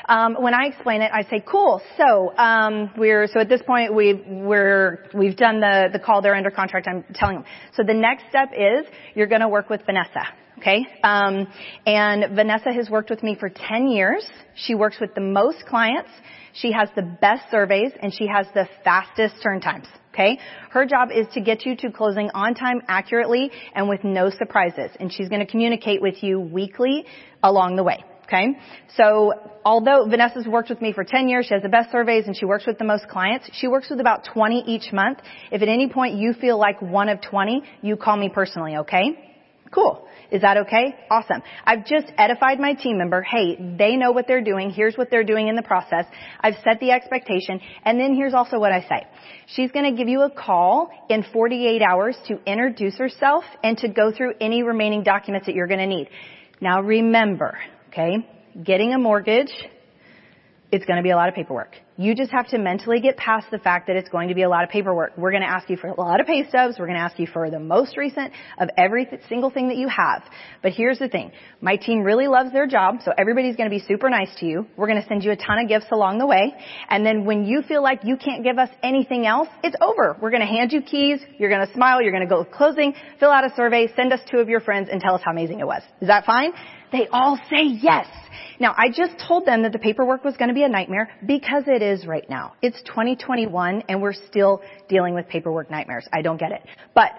[0.09, 3.95] um, when I explain it, I say, "Cool." So um, we're so at this point
[3.95, 6.23] we've we're we've done the the call.
[6.23, 6.89] They're under contract.
[6.89, 7.45] I'm telling them.
[7.75, 10.25] So the next step is you're going to work with Vanessa.
[10.59, 11.49] Okay, um,
[11.85, 14.25] and Vanessa has worked with me for 10 years.
[14.55, 16.11] She works with the most clients.
[16.53, 19.87] She has the best surveys, and she has the fastest turn times.
[20.15, 20.39] Okay?
[20.71, 24.91] Her job is to get you to closing on time accurately and with no surprises.
[25.01, 27.05] And she's going to communicate with you weekly
[27.43, 28.05] along the way.
[28.25, 28.57] Okay?
[28.97, 29.33] So,
[29.65, 32.47] although Vanessa's worked with me for 10 years, she has the best surveys and she
[32.47, 35.19] works with the most clients, she works with about 20 each month.
[35.51, 39.34] If at any point you feel like one of 20, you call me personally, okay?
[39.75, 40.07] Cool.
[40.31, 40.95] Is that okay?
[41.11, 41.43] Awesome.
[41.65, 43.23] I've just edified my team member.
[43.23, 44.71] Hey, they know what they're doing.
[44.71, 46.05] Here's what they're doing in the process.
[46.41, 47.61] I've set the expectation.
[47.85, 49.07] And then here's also what I say.
[49.49, 53.89] She's going to give you a call in 48 hours to introduce herself and to
[53.89, 56.09] go through any remaining documents that you're going to need.
[56.61, 57.59] Now remember,
[57.89, 58.29] okay,
[58.63, 59.53] getting a mortgage,
[60.71, 61.75] it's going to be a lot of paperwork.
[61.97, 64.49] You just have to mentally get past the fact that it's going to be a
[64.49, 65.17] lot of paperwork.
[65.17, 66.75] We're going to ask you for a lot of pay stubs.
[66.77, 69.87] We're going to ask you for the most recent of every single thing that you
[69.87, 70.25] have.
[70.61, 71.31] But here's the thing.
[71.61, 74.67] My team really loves their job, so everybody's going to be super nice to you.
[74.77, 76.53] We're going to send you a ton of gifts along the way.
[76.91, 80.17] And then when you feel like you can't give us anything else, it's over.
[80.21, 81.21] We're going to hand you keys.
[81.39, 82.03] You're going to smile.
[82.03, 84.89] You're going to go closing, fill out a survey, send us two of your friends,
[84.91, 85.83] and tell us how amazing it was.
[86.01, 86.55] Is that fine?
[86.95, 88.07] They all say yes.
[88.61, 91.65] Now, I just told them that the paperwork was going to be a nightmare because
[91.67, 92.55] it is right now.
[92.63, 96.07] It's 2021 and we're still dealing with paperwork nightmares.
[96.13, 96.63] I don't get it.
[96.95, 97.11] But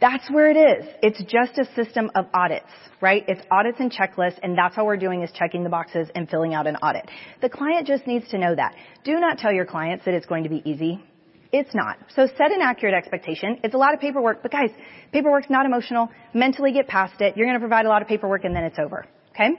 [0.00, 0.86] that's where it is.
[1.02, 3.24] It's just a system of audits, right?
[3.26, 6.54] It's audits and checklists and that's all we're doing is checking the boxes and filling
[6.54, 7.10] out an audit.
[7.42, 8.76] The client just needs to know that.
[9.02, 11.02] Do not tell your clients that it's going to be easy.
[11.50, 11.96] It's not.
[12.14, 13.58] So set an accurate expectation.
[13.64, 14.70] It's a lot of paperwork, but guys,
[15.10, 16.10] paperwork's not emotional.
[16.32, 17.36] Mentally get past it.
[17.36, 19.04] You're going to provide a lot of paperwork and then it's over.
[19.36, 19.50] Okay?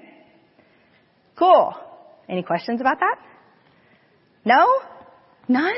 [1.38, 1.76] Cool.
[2.28, 3.16] Any questions about that?
[4.44, 4.66] No?
[5.48, 5.76] None?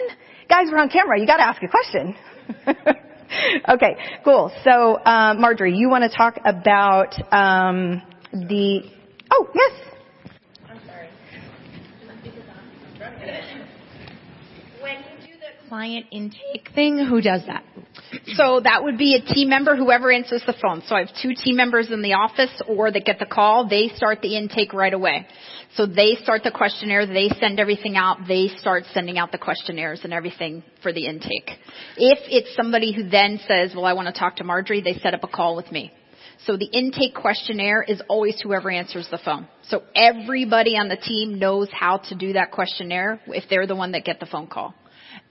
[0.47, 1.19] Guys, we're on camera.
[1.19, 2.15] You gotta ask a question.
[3.69, 4.51] okay, cool.
[4.63, 8.89] So, uh, Marjorie, you want to talk about um, the,
[9.31, 9.71] oh, yes.
[10.69, 11.09] I'm sorry.
[14.81, 17.63] When you do the client intake thing, who does that?
[18.33, 20.81] So that would be a team member, whoever answers the phone.
[20.87, 23.69] So I have two team members in the office or that get the call.
[23.69, 25.27] They start the intake right away.
[25.75, 30.01] So they start the questionnaire, they send everything out, they start sending out the questionnaires
[30.03, 31.51] and everything for the intake.
[31.95, 35.13] If it's somebody who then says, well, I want to talk to Marjorie, they set
[35.13, 35.91] up a call with me.
[36.45, 39.47] So the intake questionnaire is always whoever answers the phone.
[39.67, 43.91] So everybody on the team knows how to do that questionnaire if they're the one
[43.91, 44.73] that get the phone call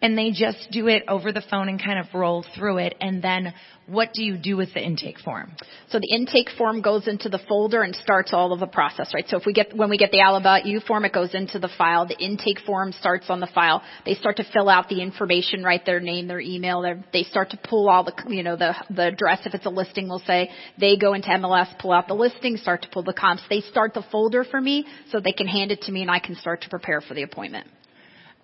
[0.03, 3.23] and they just do it over the phone and kind of roll through it and
[3.23, 3.53] then
[3.89, 5.57] what do you do with the intake form?
[5.89, 9.25] So the intake form goes into the folder and starts all of the process, right?
[9.29, 11.59] So if we get, when we get the All About You form, it goes into
[11.59, 12.07] the file.
[12.07, 13.83] The intake form starts on the file.
[14.05, 15.81] They start to fill out the information, right?
[15.87, 19.07] their name, their email, their, they start to pull all the, you know, the, the
[19.07, 19.41] address.
[19.47, 22.83] If it's a listing, we'll say they go into MLS, pull out the listing, start
[22.83, 23.43] to pull the comps.
[23.49, 26.19] They start the folder for me so they can hand it to me and I
[26.19, 27.67] can start to prepare for the appointment.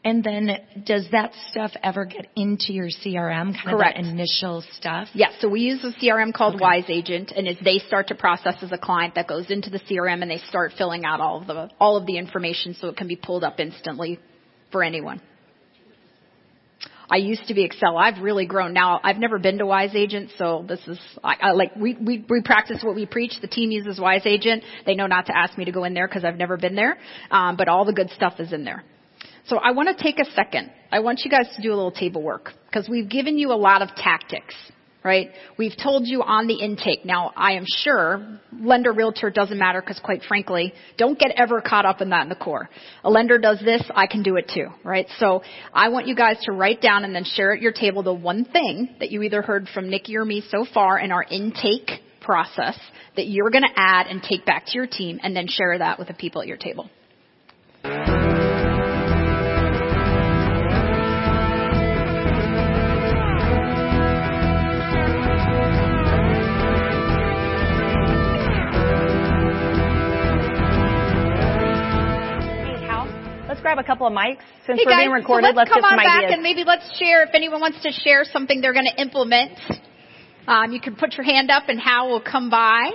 [0.05, 0.51] And then
[0.85, 3.55] does that stuff ever get into your CRM?
[3.55, 3.99] Kind Correct.
[3.99, 5.09] Of that initial stuff?
[5.15, 5.33] Yes.
[5.41, 6.63] So we use a CRM called okay.
[6.63, 9.81] Wise Agent and as they start to process as a client that goes into the
[9.81, 12.99] CRM and they start filling out all of the, all of the information so it
[12.99, 14.21] can be pulled up instantly
[14.71, 15.23] for anyone.
[17.11, 17.97] I used to be Excel.
[17.97, 19.01] I've really grown now.
[19.03, 22.43] I've never been to Wise Agent, so this is I, I, like we, we we
[22.43, 23.35] practice what we preach.
[23.43, 24.65] The team uses Wise Agent.
[24.87, 26.97] They know not to ask me to go in there because I've never been there,
[27.31, 28.85] um, but all the good stuff is in there.
[29.47, 30.71] So I want to take a second.
[30.91, 33.57] I want you guys to do a little table work because we've given you a
[33.57, 34.55] lot of tactics,
[35.05, 35.31] right?
[35.59, 37.05] We've told you on the intake.
[37.05, 41.85] Now I am sure lender realtor doesn't matter because quite frankly, don't get ever caught
[41.85, 42.71] up in that in the core.
[43.03, 45.07] A lender does this, I can do it too, right?
[45.19, 45.43] So
[45.75, 48.47] I want you guys to write down and then share at your table the one
[48.47, 51.91] thing that you either heard from Nikki or me so far in our intake
[52.23, 52.79] process
[53.17, 55.99] that you're going to add and take back to your team and then share that
[55.99, 56.89] with the people at your table.
[73.65, 75.49] Grab a couple of mics since hey we're guys, being recorded.
[75.49, 76.35] So let's, let's come on back ideas.
[76.35, 79.59] and maybe let's share if anyone wants to share something they're going to implement.
[80.47, 82.91] Um, you can put your hand up and Hal will come by.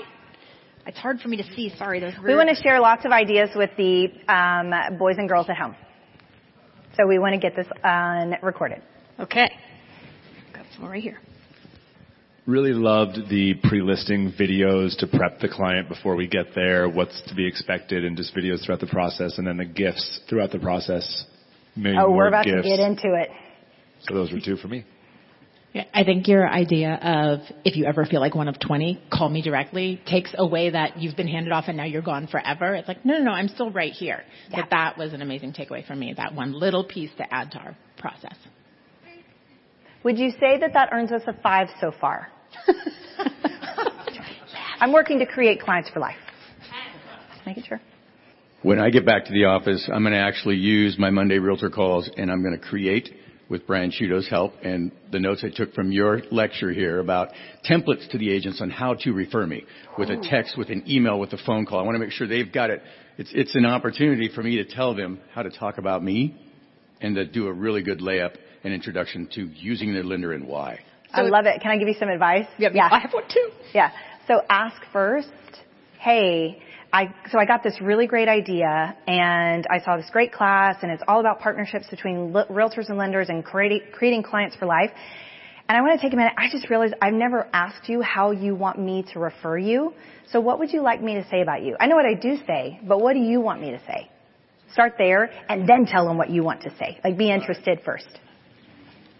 [0.85, 1.73] It's hard for me to see.
[1.75, 2.13] Sorry, there's.
[2.23, 5.75] We want to share lots of ideas with the um, boys and girls at home.
[6.95, 8.83] So we want to get this on recorded.
[9.19, 9.49] Okay.
[10.53, 11.17] Got some right here.
[12.49, 17.35] Really loved the pre-listing videos to prep the client before we get there, what's to
[17.35, 21.25] be expected, and just videos throughout the process, and then the gifts throughout the process.
[21.75, 22.63] Maybe oh, we're about gifts.
[22.63, 23.29] to get into it.
[23.99, 24.83] So those were two for me.
[25.73, 29.29] Yeah, I think your idea of if you ever feel like one of 20, call
[29.29, 32.73] me directly takes away that you've been handed off and now you're gone forever.
[32.73, 34.23] It's like, no, no, no, I'm still right here.
[34.49, 34.61] Yeah.
[34.61, 37.59] That that was an amazing takeaway for me, that one little piece to add to
[37.59, 38.33] our process.
[40.03, 42.29] Would you say that that earns us a five so far?
[44.79, 46.15] I'm working to create clients for life.
[47.33, 47.81] Just making sure.
[48.61, 51.69] When I get back to the office, I'm going to actually use my Monday Realtor
[51.69, 53.09] calls and I'm going to create
[53.49, 57.29] with Brian Shudo's help and the notes I took from your lecture here about
[57.69, 59.65] templates to the agents on how to refer me
[59.97, 61.79] with a text, with an email, with a phone call.
[61.79, 62.81] I want to make sure they've got it.
[63.17, 66.37] It's, it's an opportunity for me to tell them how to talk about me
[67.01, 70.79] and to do a really good layup and introduction to using their lender and why.
[71.15, 71.61] So I love it.
[71.61, 72.45] Can I give you some advice?
[72.57, 72.87] Yeah, yeah.
[72.91, 73.49] I have one too.
[73.73, 73.91] Yeah.
[74.27, 75.29] So ask first,
[75.99, 76.61] hey,
[76.93, 80.91] I, so I got this really great idea and I saw this great class and
[80.91, 84.91] it's all about partnerships between realtors and lenders and creating, creating clients for life.
[85.67, 86.33] And I want to take a minute.
[86.37, 89.93] I just realized I've never asked you how you want me to refer you.
[90.31, 91.75] So what would you like me to say about you?
[91.79, 94.09] I know what I do say, but what do you want me to say?
[94.73, 96.99] Start there and then tell them what you want to say.
[97.03, 98.19] Like be interested first.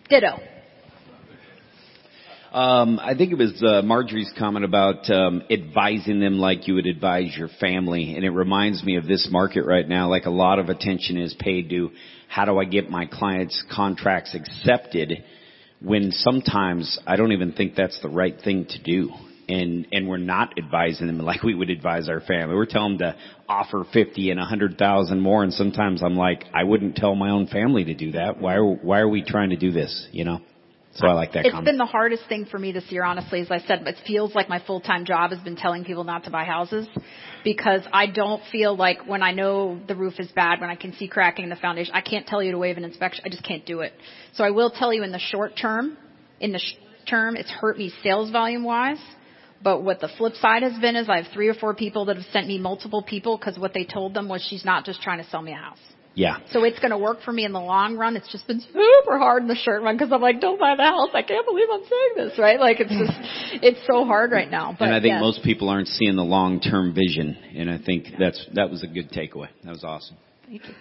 [0.09, 0.39] Ditto.
[2.51, 6.87] Um, I think it was uh, Marjorie's comment about um, advising them like you would
[6.87, 10.09] advise your family, and it reminds me of this market right now.
[10.09, 11.91] Like a lot of attention is paid to
[12.27, 15.23] how do I get my clients' contracts accepted,
[15.79, 19.11] when sometimes I don't even think that's the right thing to do.
[19.47, 22.55] And and we're not advising them like we would advise our family.
[22.55, 23.15] We're telling them to
[23.47, 27.29] offer fifty and a hundred thousand more, and sometimes I'm like, I wouldn't tell my
[27.29, 28.39] own family to do that.
[28.39, 30.07] Why are why are we trying to do this?
[30.11, 30.39] You know.
[30.95, 31.45] So I like that.
[31.45, 31.65] It's comment.
[31.65, 33.41] been the hardest thing for me this year, honestly.
[33.41, 36.31] As I said, it feels like my full-time job has been telling people not to
[36.31, 36.87] buy houses
[37.43, 40.93] because I don't feel like when I know the roof is bad, when I can
[40.93, 43.23] see cracking in the foundation, I can't tell you to waive an inspection.
[43.25, 43.93] I just can't do it.
[44.33, 45.95] So I will tell you in the short term,
[46.39, 46.75] in the sh-
[47.07, 48.99] term, it's hurt me sales volume wise.
[49.61, 52.15] But what the flip side has been is I have three or four people that
[52.15, 55.21] have sent me multiple people because what they told them was she's not just trying
[55.21, 55.77] to sell me a house.
[56.15, 56.39] Yeah.
[56.51, 58.15] So it's going to work for me in the long run.
[58.15, 60.83] It's just been super hard in the short run because I'm like, don't buy the
[60.83, 61.09] house.
[61.13, 62.59] I can't believe I'm saying this, right?
[62.59, 64.75] Like it's just, it's so hard right now.
[64.77, 65.21] But and I think yes.
[65.21, 69.11] most people aren't seeing the long-term vision, and I think that's that was a good
[69.11, 69.47] takeaway.
[69.63, 70.17] That was awesome.
[70.45, 70.73] Thank you.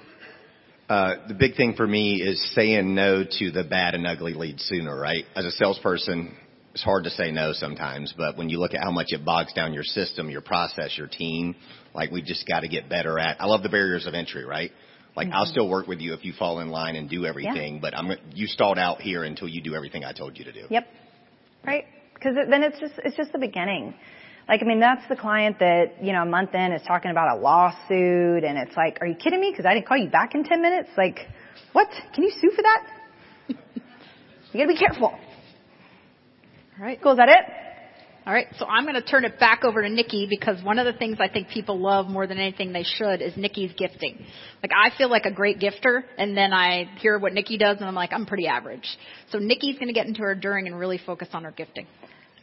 [0.88, 4.64] Uh, the big thing for me is saying no to the bad and ugly leads
[4.64, 5.26] sooner, right?
[5.36, 6.34] As a salesperson,
[6.72, 9.52] it's hard to say no sometimes, but when you look at how much it bogs
[9.52, 11.56] down your system, your process, your team,
[11.94, 13.38] like we just got to get better at.
[13.38, 14.70] I love the barriers of entry, right?
[15.18, 15.36] Like mm-hmm.
[15.36, 17.80] I'll still work with you if you fall in line and do everything, yeah.
[17.82, 20.66] but I'm you stalled out here until you do everything I told you to do.
[20.70, 20.86] Yep.
[21.66, 21.86] Right.
[22.14, 23.94] Because it, then it's just it's just the beginning.
[24.48, 27.36] Like, I mean, that's the client that, you know, a month in is talking about
[27.36, 29.52] a lawsuit and it's like, are you kidding me?
[29.54, 30.88] Cause I didn't call you back in 10 minutes.
[30.96, 31.18] Like,
[31.72, 31.88] what?
[32.14, 32.86] Can you sue for that?
[33.48, 33.56] you
[34.54, 35.08] gotta be careful.
[35.08, 35.18] All
[36.78, 36.98] right.
[37.02, 37.12] Cool.
[37.12, 37.67] Is that it?
[38.28, 40.84] All right, so I'm going to turn it back over to Nikki because one of
[40.84, 44.22] the things I think people love more than anything they should is Nikki's gifting.
[44.62, 47.86] Like I feel like a great gifter, and then I hear what Nikki does, and
[47.86, 48.86] I'm like, I'm pretty average.
[49.32, 51.86] So Nikki's going to get into her during and really focus on her gifting.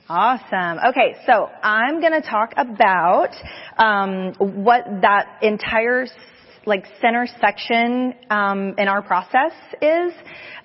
[0.09, 0.79] Awesome.
[0.89, 3.29] Okay, so I'm going to talk about
[3.77, 4.33] um,
[4.63, 6.07] what that entire
[6.65, 9.51] like center section um, in our process
[9.81, 10.13] is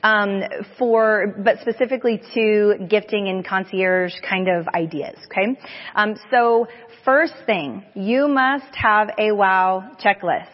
[0.02, 0.42] um,
[0.78, 5.16] for, but specifically to gifting and concierge kind of ideas.
[5.26, 5.58] Okay,
[5.94, 6.66] um, so
[7.04, 10.46] first thing, you must have a wow checklist.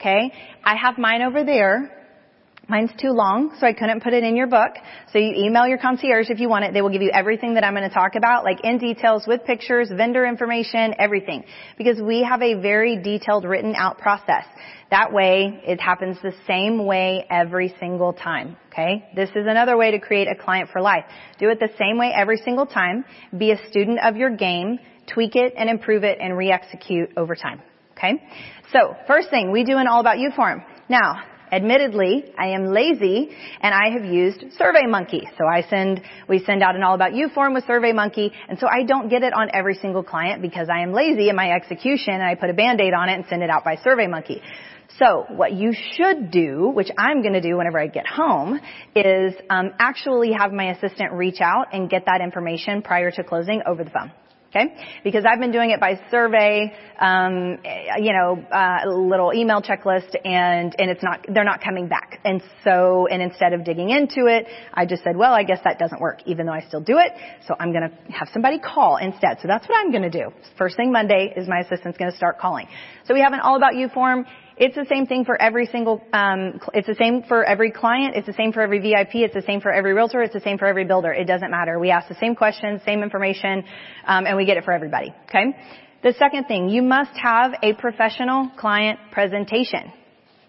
[0.00, 0.32] Okay,
[0.64, 2.01] I have mine over there.
[2.68, 4.70] Mine's too long, so I couldn't put it in your book.
[5.12, 6.72] So you email your concierge if you want it.
[6.72, 9.44] They will give you everything that I'm going to talk about, like in details with
[9.44, 11.44] pictures, vendor information, everything.
[11.76, 14.44] Because we have a very detailed written out process.
[14.90, 18.56] That way, it happens the same way every single time.
[18.72, 19.08] Okay?
[19.16, 21.04] This is another way to create a client for life.
[21.40, 23.04] Do it the same way every single time.
[23.36, 24.78] Be a student of your game.
[25.12, 27.60] Tweak it and improve it and re-execute over time.
[27.98, 28.22] Okay?
[28.72, 30.62] So, first thing, we do an all about you form.
[30.88, 31.22] Now,
[31.52, 33.28] Admittedly, I am lazy
[33.60, 35.36] and I have used SurveyMonkey.
[35.36, 38.66] So I send, we send out an all about you form with SurveyMonkey and so
[38.66, 42.14] I don't get it on every single client because I am lazy in my execution
[42.14, 44.40] and I put a band-aid on it and send it out by SurveyMonkey.
[44.98, 48.58] So what you should do, which I'm going to do whenever I get home,
[48.96, 53.62] is um, actually have my assistant reach out and get that information prior to closing
[53.66, 54.10] over the phone.
[54.54, 54.76] Okay?
[55.02, 57.56] Because I've been doing it by survey, um,
[57.98, 62.20] you know, uh, little email checklist and, and it's not, they're not coming back.
[62.22, 65.78] And so, and instead of digging into it, I just said, well, I guess that
[65.78, 67.12] doesn't work, even though I still do it.
[67.48, 69.38] So I'm gonna have somebody call instead.
[69.40, 70.32] So that's what I'm gonna do.
[70.58, 72.68] First thing Monday is my assistant's gonna start calling.
[73.06, 74.26] So we have an all about you form.
[74.56, 78.16] It's the same thing for every single, um, it's the same for every client.
[78.16, 79.16] It's the same for every VIP.
[79.16, 80.22] It's the same for every realtor.
[80.22, 81.12] It's the same for every builder.
[81.12, 81.78] It doesn't matter.
[81.78, 83.64] We ask the same questions, same information,
[84.06, 85.14] um, and we get it for everybody.
[85.28, 85.56] Okay.
[86.02, 89.92] The second thing, you must have a professional client presentation.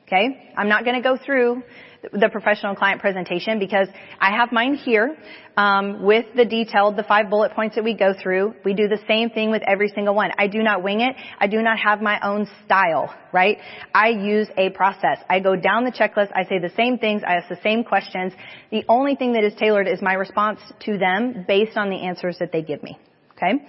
[0.08, 0.52] Okay.
[0.58, 1.64] I'm not going to go through
[2.12, 3.88] the professional client presentation because
[4.20, 5.16] I have mine here
[5.56, 8.56] um, with the detailed, the five bullet points that we go through.
[8.66, 10.32] We do the same thing with every single one.
[10.38, 11.16] I do not wing it.
[11.40, 13.58] I do not have my own style, right?
[13.94, 15.20] I use a process.
[15.30, 16.32] I go down the checklist.
[16.36, 17.22] I say the same things.
[17.26, 18.34] I ask the same questions.
[18.72, 22.38] The only thing that is tailored is my response to them based on the answers
[22.40, 22.98] that they give me.
[23.38, 23.66] Okay?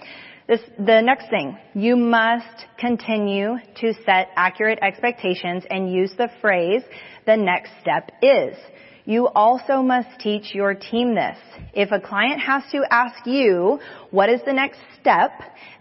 [0.47, 6.83] This, the next thing, you must continue to set accurate expectations and use the phrase,
[7.25, 8.55] the next step is.
[9.05, 11.37] You also must teach your team this.
[11.73, 15.31] If a client has to ask you, what is the next step,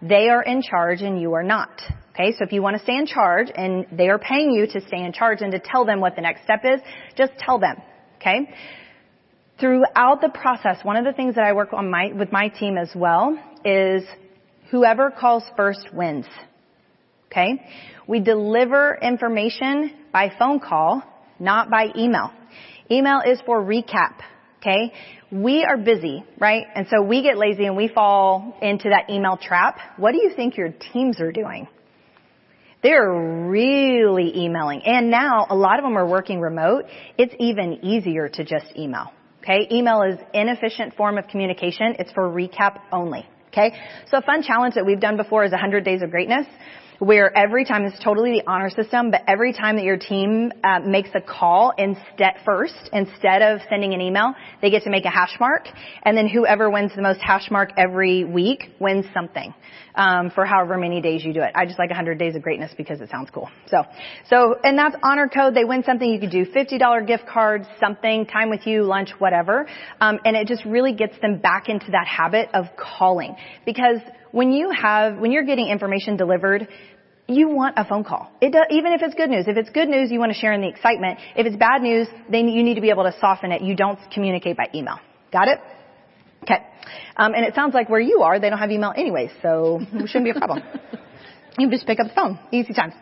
[0.02, 1.80] they are in charge and you are not.
[2.10, 4.80] Okay, so if you want to stay in charge and they are paying you to
[4.86, 6.80] stay in charge and to tell them what the next step is,
[7.16, 7.76] just tell them.
[8.16, 8.54] Okay?
[9.58, 12.76] Throughout the process, one of the things that I work on my, with my team
[12.76, 14.04] as well is
[14.74, 16.26] Whoever calls first wins.
[17.26, 17.64] Okay?
[18.08, 21.02] We deliver information by phone call,
[21.38, 22.32] not by email.
[22.90, 24.14] Email is for recap.
[24.60, 24.92] Okay?
[25.30, 26.64] We are busy, right?
[26.74, 29.78] And so we get lazy and we fall into that email trap.
[29.96, 31.68] What do you think your teams are doing?
[32.82, 34.82] They're really emailing.
[34.84, 36.84] And now a lot of them are working remote.
[37.18, 39.10] It's even easier to just email.
[39.42, 39.68] Okay?
[39.70, 41.96] Email is inefficient form of communication.
[41.98, 43.26] It's for recap only.
[43.48, 43.72] Okay?
[44.10, 46.46] So a fun challenge that we've done before is 100 Days of Greatness
[46.98, 50.80] where every time it's totally the honor system, but every time that your team uh,
[50.80, 55.10] makes a call instead first, instead of sending an email, they get to make a
[55.10, 55.66] hash mark,
[56.02, 59.52] and then whoever wins the most hash mark every week wins something
[59.94, 61.52] um, for however many days you do it.
[61.54, 63.48] I just like 100 Days of Greatness because it sounds cool.
[63.68, 63.84] So,
[64.28, 65.54] so, and that's honor code.
[65.54, 66.08] They win something.
[66.08, 69.66] You could do $50 gift cards, something, time with you, lunch, whatever,
[70.00, 73.98] um, and it just really gets them back into that habit of calling because
[74.34, 76.66] when you have, when you're getting information delivered,
[77.28, 78.32] you want a phone call.
[78.40, 79.46] It does, even if it's good news.
[79.46, 81.20] If it's good news, you want to share in the excitement.
[81.36, 83.62] If it's bad news, then you need to be able to soften it.
[83.62, 84.98] You don't communicate by email.
[85.32, 85.60] Got it?
[86.42, 86.66] Okay.
[87.16, 90.08] Um, and it sounds like where you are, they don't have email anyway, so it
[90.08, 90.64] shouldn't be a problem.
[91.58, 92.36] you just pick up the phone.
[92.50, 92.94] Easy times.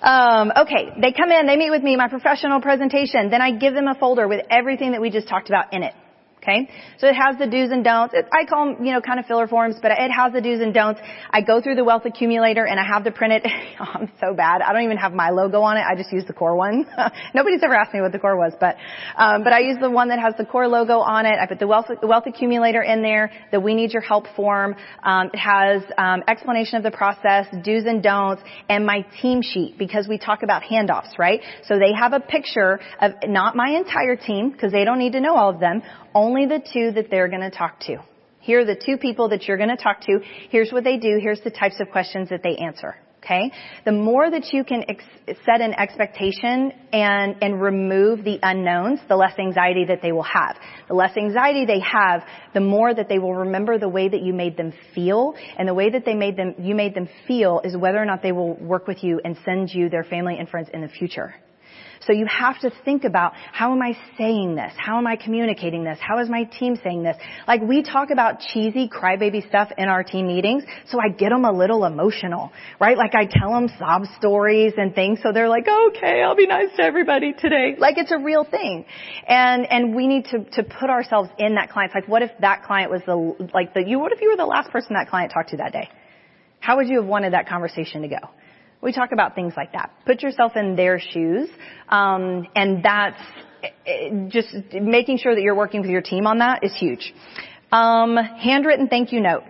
[0.00, 3.72] Um, okay, they come in, they meet with me, my professional presentation, then I give
[3.72, 5.94] them a folder with everything that we just talked about in it.
[6.42, 6.70] Okay?
[6.98, 8.14] So it has the do's and don'ts.
[8.14, 10.60] It, I call them, you know, kind of filler forms, but it has the do's
[10.60, 11.00] and don'ts.
[11.30, 13.42] I go through the wealth accumulator and I have to print it.
[13.80, 14.62] oh, I'm so bad.
[14.62, 15.84] I don't even have my logo on it.
[15.88, 16.86] I just use the core one.
[17.34, 18.76] Nobody's ever asked me what the core was, but,
[19.16, 21.34] um, but I use the one that has the core logo on it.
[21.40, 24.76] I put the wealth, the wealth accumulator in there, the we need your help form.
[25.02, 29.76] Um, it has, um, explanation of the process, do's and don'ts, and my team sheet
[29.76, 31.40] because we talk about handoffs, right?
[31.64, 35.20] So they have a picture of not my entire team because they don't need to
[35.20, 35.82] know all of them,
[36.18, 37.98] only the two that they're going to talk to.
[38.40, 40.18] Here are the two people that you're going to talk to.
[40.50, 41.18] Here's what they do.
[41.20, 42.96] Here's the types of questions that they answer.
[43.22, 43.52] Okay?
[43.84, 45.04] The more that you can ex-
[45.44, 50.56] set an expectation and, and remove the unknowns, the less anxiety that they will have.
[50.88, 52.22] The less anxiety they have,
[52.54, 55.34] the more that they will remember the way that you made them feel.
[55.58, 58.22] And the way that they made them, you made them feel is whether or not
[58.22, 61.34] they will work with you and send you their family and friends in the future.
[62.06, 64.72] So you have to think about how am I saying this?
[64.76, 65.98] How am I communicating this?
[66.00, 67.16] How is my team saying this?
[67.46, 71.44] Like we talk about cheesy crybaby stuff in our team meetings, so I get them
[71.44, 72.96] a little emotional, right?
[72.96, 76.70] Like I tell them sob stories and things, so they're like, okay, I'll be nice
[76.76, 77.76] to everybody today.
[77.78, 78.84] Like it's a real thing.
[79.26, 82.64] And, and we need to, to put ourselves in that client's like, what if that
[82.64, 85.32] client was the, like the, you, what if you were the last person that client
[85.32, 85.88] talked to that day?
[86.60, 88.16] How would you have wanted that conversation to go?
[88.80, 89.90] We talk about things like that.
[90.06, 91.48] Put yourself in their shoes,
[91.88, 93.20] um, and that's
[94.28, 97.12] just making sure that you're working with your team on that is huge.
[97.72, 99.42] Um, handwritten thank you note.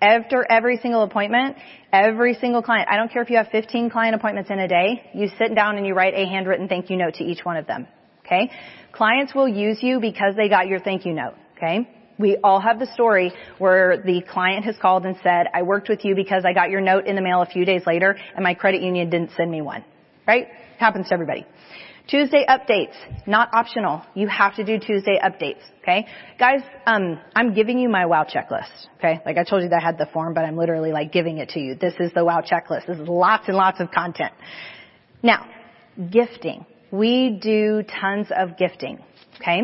[0.00, 1.56] After every single appointment,
[1.92, 5.10] every single client, I don't care if you have 15 client appointments in a day,
[5.14, 7.66] you sit down and you write a handwritten thank you note to each one of
[7.66, 7.86] them.
[8.24, 8.50] Okay?
[8.92, 11.34] Clients will use you because they got your thank you note.
[11.56, 11.88] Okay?
[12.22, 16.04] We all have the story where the client has called and said, I worked with
[16.04, 18.54] you because I got your note in the mail a few days later and my
[18.54, 19.84] credit union didn't send me one.
[20.24, 20.46] Right?
[20.78, 21.44] Happens to everybody.
[22.06, 22.94] Tuesday updates,
[23.26, 24.02] not optional.
[24.14, 26.06] You have to do Tuesday updates, okay?
[26.38, 29.20] Guys, um, I'm giving you my wow checklist, okay?
[29.26, 31.50] Like I told you that I had the form, but I'm literally like giving it
[31.50, 31.74] to you.
[31.74, 32.86] This is the wow checklist.
[32.86, 34.32] This is lots and lots of content.
[35.24, 35.48] Now,
[36.10, 36.66] gifting.
[36.92, 39.00] We do tons of gifting.
[39.40, 39.60] Okay?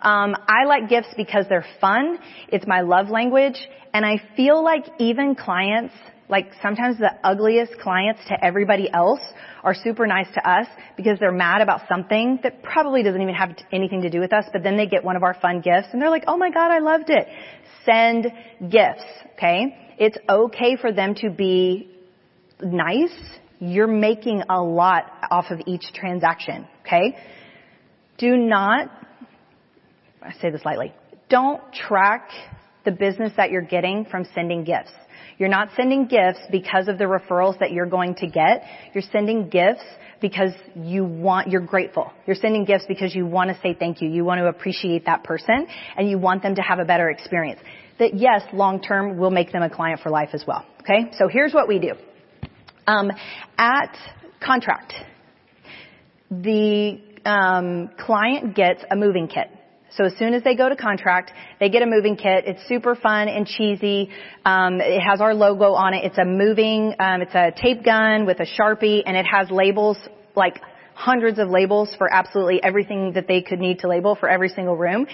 [0.00, 2.18] Um, I like gifts because they're fun.
[2.48, 3.58] It's my love language.
[3.92, 5.92] And I feel like even clients,
[6.28, 9.20] like sometimes the ugliest clients to everybody else
[9.64, 10.66] are super nice to us
[10.96, 14.44] because they're mad about something that probably doesn't even have anything to do with us,
[14.52, 16.70] but then they get one of our fun gifts and they're like, oh my god,
[16.70, 17.26] I loved it.
[17.84, 18.24] Send
[18.70, 19.04] gifts,
[19.34, 19.94] okay?
[19.98, 21.90] It's okay for them to be
[22.62, 23.18] nice.
[23.60, 27.16] You're making a lot off of each transaction, okay?
[28.18, 28.90] Do not
[30.22, 30.92] I say this lightly,
[31.28, 32.30] don't track
[32.84, 34.92] the business that you're getting from sending gifts.
[35.38, 38.64] You're not sending gifts because of the referrals that you're going to get.
[38.92, 39.84] You're sending gifts
[40.20, 42.12] because you want, you're grateful.
[42.26, 44.08] You're sending gifts because you want to say thank you.
[44.08, 47.60] You want to appreciate that person and you want them to have a better experience.
[48.00, 50.64] That yes, long term will make them a client for life as well.
[50.80, 51.12] Okay?
[51.18, 51.92] So here's what we do.
[52.88, 53.12] Um,
[53.58, 53.94] at
[54.40, 54.94] contract,
[56.30, 59.50] the um, client gets a moving kit.
[59.90, 62.44] So as soon as they go to contract, they get a moving kit.
[62.46, 64.08] It's super fun and cheesy.
[64.46, 66.04] Um, it has our logo on it.
[66.04, 69.98] It's a moving, um, it's a tape gun with a sharpie, and it has labels
[70.34, 70.58] like
[70.94, 74.78] hundreds of labels for absolutely everything that they could need to label for every single
[74.78, 75.06] room,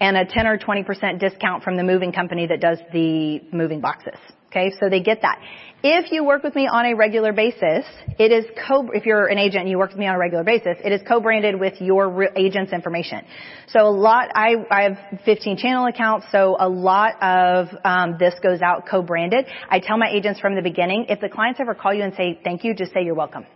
[0.00, 3.80] and a 10 or 20 percent discount from the moving company that does the moving
[3.80, 4.18] boxes.
[4.50, 5.40] Okay, so they get that.
[5.84, 7.86] If you work with me on a regular basis,
[8.18, 10.42] it is co, if you're an agent and you work with me on a regular
[10.42, 13.24] basis, it is co-branded with your re- agent's information.
[13.68, 18.34] So a lot, I, I have 15 channel accounts, so a lot of um, this
[18.42, 19.46] goes out co-branded.
[19.70, 22.40] I tell my agents from the beginning, if the clients ever call you and say
[22.42, 23.46] thank you, just say you're welcome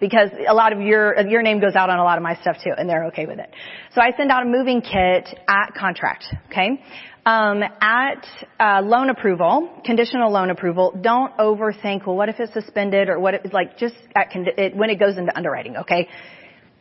[0.00, 2.56] because a lot of your your name goes out on a lot of my stuff
[2.62, 3.50] too, and they're okay with it.
[3.94, 6.24] So I send out a moving kit at contract.
[6.50, 6.80] Okay,
[7.26, 8.26] um, at
[8.60, 12.06] uh, loan approval, conditional loan approval, don't overthink.
[12.06, 15.16] Well, what if it's suspended, or what if like just at it, when it goes
[15.16, 15.76] into underwriting?
[15.78, 16.08] Okay,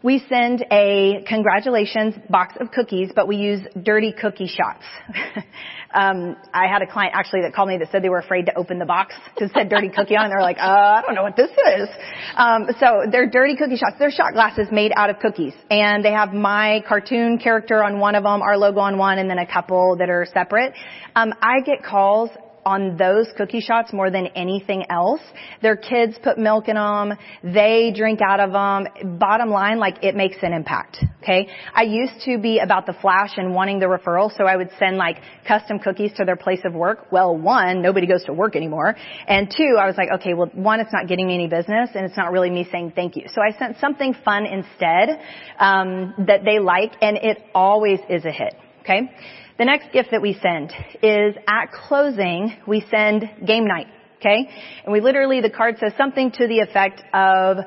[0.03, 4.83] we send a congratulations box of cookies, but we use dirty cookie shots.
[5.93, 8.55] um, I had a client actually that called me that said they were afraid to
[8.55, 10.29] open the box because it said dirty cookie on.
[10.29, 11.89] They're like, uh, I don't know what this is.
[12.35, 13.95] Um, so they're dirty cookie shots.
[13.97, 18.15] They're shot glasses made out of cookies, and they have my cartoon character on one
[18.15, 20.73] of them, our logo on one, and then a couple that are separate.
[21.15, 22.29] Um, I get calls
[22.65, 25.21] on those cookie shots more than anything else.
[25.61, 27.13] Their kids put milk in them.
[27.43, 29.17] They drink out of them.
[29.17, 30.97] Bottom line, like it makes an impact.
[31.21, 31.47] Okay.
[31.73, 34.97] I used to be about the flash and wanting the referral, so I would send
[34.97, 37.11] like custom cookies to their place of work.
[37.11, 38.95] Well, one, nobody goes to work anymore.
[39.27, 42.05] And two, I was like, okay, well, one, it's not getting me any business and
[42.05, 43.23] it's not really me saying thank you.
[43.27, 45.19] So I sent something fun instead,
[45.59, 48.55] um, that they like and it always is a hit.
[48.81, 49.09] Okay.
[49.57, 50.71] The next gift that we send
[51.03, 53.87] is at closing, we send game night.
[54.19, 54.49] Okay?
[54.83, 57.57] And we literally, the card says something to the effect of,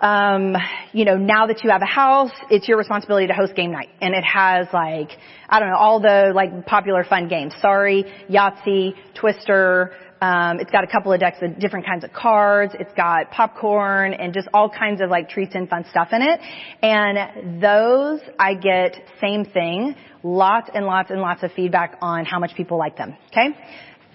[0.00, 0.56] um,
[0.92, 3.90] you know, now that you have a house, it's your responsibility to host game night.
[4.00, 5.10] And it has like,
[5.48, 7.52] I don't know, all the like popular fun games.
[7.60, 12.74] Sorry, Yahtzee, Twister, um, it's got a couple of decks of different kinds of cards.
[12.78, 16.40] It's got popcorn and just all kinds of like treats and fun stuff in it.
[16.82, 22.38] And those I get same thing, lots and lots and lots of feedback on how
[22.38, 23.16] much people like them.
[23.28, 23.56] Okay?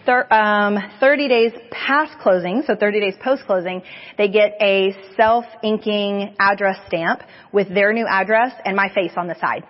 [0.06, 3.84] Thir- um, 30 days past closing, so 30 days post closing,
[4.18, 7.22] they get a self-inking address stamp
[7.52, 9.64] with their new address and my face on the side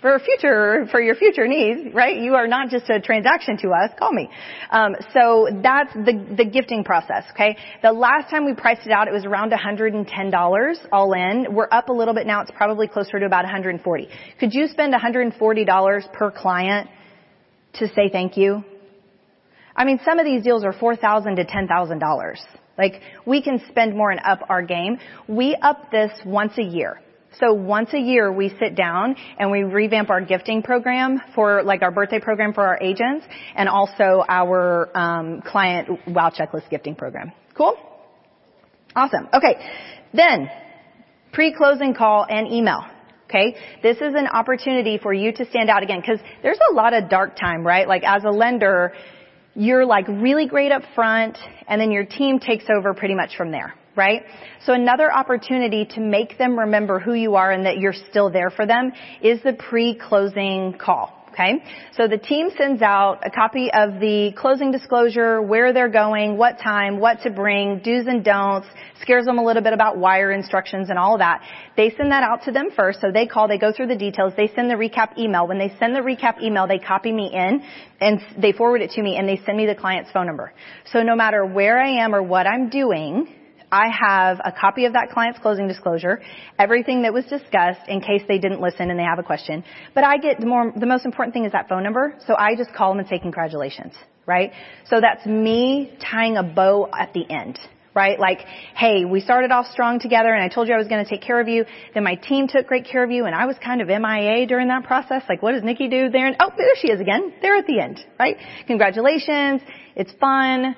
[0.00, 2.16] for future for your future needs, right?
[2.16, 3.90] You are not just a transaction to us.
[3.98, 4.28] Call me.
[4.70, 7.24] Um, so that's the the gifting process.
[7.32, 7.56] Okay.
[7.82, 11.54] The last time we priced it out, it was around $110 all in.
[11.54, 12.40] We're up a little bit now.
[12.40, 14.08] It's probably closer to about 140.
[14.38, 16.88] Could you spend $140 per client
[17.74, 18.64] to say thank you?
[19.76, 22.36] I mean, some of these deals are $4,000 to $10,000.
[22.76, 24.98] Like we can spend more and up our game.
[25.28, 27.00] We up this once a year.
[27.38, 31.82] So once a year we sit down and we revamp our gifting program for like
[31.82, 33.24] our birthday program for our agents
[33.54, 37.32] and also our um, client wow checklist gifting program.
[37.54, 37.76] Cool?
[38.96, 39.28] Awesome.
[39.32, 39.56] Okay.
[40.12, 40.50] Then
[41.32, 42.82] pre-closing call and email.
[43.26, 43.54] Okay?
[43.80, 47.08] This is an opportunity for you to stand out again because there's a lot of
[47.08, 47.86] dark time, right?
[47.86, 48.92] Like as a lender,
[49.54, 53.52] you're like really great up front and then your team takes over pretty much from
[53.52, 54.22] there right?
[54.64, 58.50] So another opportunity to make them remember who you are and that you're still there
[58.50, 61.16] for them is the pre-closing call.
[61.32, 61.62] Okay?
[61.96, 66.58] So the team sends out a copy of the closing disclosure, where they're going, what
[66.58, 68.66] time, what to bring, do's and don'ts,
[69.00, 71.40] scares them a little bit about wire instructions and all of that.
[71.76, 74.32] They send that out to them first, so they call, they go through the details,
[74.36, 75.46] they send the recap email.
[75.46, 77.62] When they send the recap email, they copy me in
[78.00, 80.52] and they forward it to me and they send me the client's phone number.
[80.92, 83.28] So no matter where I am or what I'm doing,
[83.72, 86.20] I have a copy of that client's closing disclosure,
[86.58, 89.64] everything that was discussed in case they didn't listen and they have a question.
[89.94, 92.56] But I get the more, the most important thing is that phone number, so I
[92.56, 93.94] just call them and say congratulations,
[94.26, 94.52] right?
[94.88, 97.58] So that's me tying a bow at the end.
[97.92, 98.20] Right?
[98.20, 98.38] Like,
[98.76, 101.22] hey, we started off strong together and I told you I was going to take
[101.22, 101.64] care of you.
[101.92, 104.68] Then my team took great care of you and I was kind of MIA during
[104.68, 105.24] that process.
[105.28, 106.28] Like, what does Nikki do there?
[106.28, 107.32] And, oh, there she is again.
[107.42, 108.36] There at the end, right?
[108.68, 109.60] Congratulations.
[109.96, 110.76] It's fun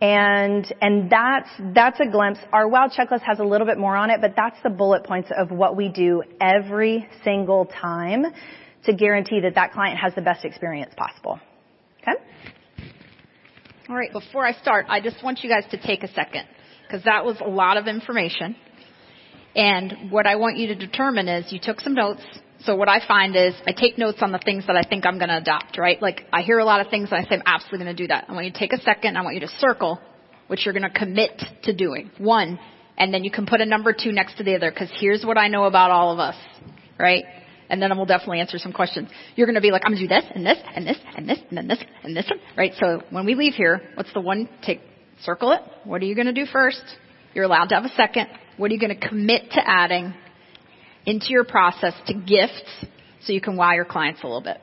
[0.00, 2.40] and, and that's, that's a glimpse.
[2.52, 5.30] Our WOW checklist has a little bit more on it, but that's the bullet points
[5.36, 8.26] of what we do every single time
[8.84, 11.40] to guarantee that that client has the best experience possible.
[12.02, 12.20] Okay?
[13.88, 16.46] All right, before I start, I just want you guys to take a second
[16.82, 18.56] because that was a lot of information.
[19.54, 22.22] And what I want you to determine is you took some notes,
[22.64, 25.18] so what I find is I take notes on the things that I think I'm
[25.18, 26.00] going to adopt, right?
[26.00, 28.06] Like I hear a lot of things and I say I'm absolutely going to do
[28.08, 28.26] that.
[28.28, 29.16] I want you to take a second.
[29.16, 30.00] I want you to circle
[30.46, 32.10] what you're going to commit to doing.
[32.18, 32.58] One,
[32.96, 35.36] and then you can put a number two next to the other because here's what
[35.36, 36.36] I know about all of us,
[36.98, 37.24] right?
[37.68, 39.08] And then we'll definitely answer some questions.
[39.36, 41.28] You're going to be like, I'm going to do this and this and this and
[41.28, 42.72] this and then this and this right?
[42.78, 44.48] So when we leave here, what's the one?
[44.62, 44.80] Take,
[45.22, 45.60] circle it.
[45.84, 46.82] What are you going to do first?
[47.34, 48.28] You're allowed to have a second.
[48.56, 50.14] What are you going to commit to adding?
[51.06, 52.86] Into your process to gifts
[53.22, 54.58] so you can wow your clients a little bit.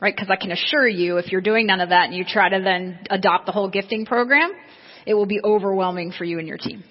[0.00, 0.14] Right?
[0.14, 2.60] Because I can assure you, if you're doing none of that and you try to
[2.62, 4.52] then adopt the whole gifting program,
[5.06, 6.84] it will be overwhelming for you and your team.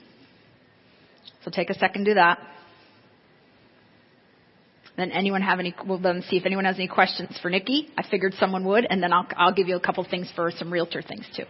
[1.43, 2.39] So take a second, do that.
[4.97, 5.75] Then anyone have any?
[5.85, 7.89] We'll then see if anyone has any questions for Nikki.
[7.97, 10.71] I figured someone would, and then I'll I'll give you a couple things for some
[10.71, 11.43] realtor things too.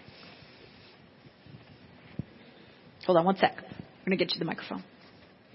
[3.05, 3.55] Hold on one sec.
[4.05, 4.83] I'm going to get you the microphone.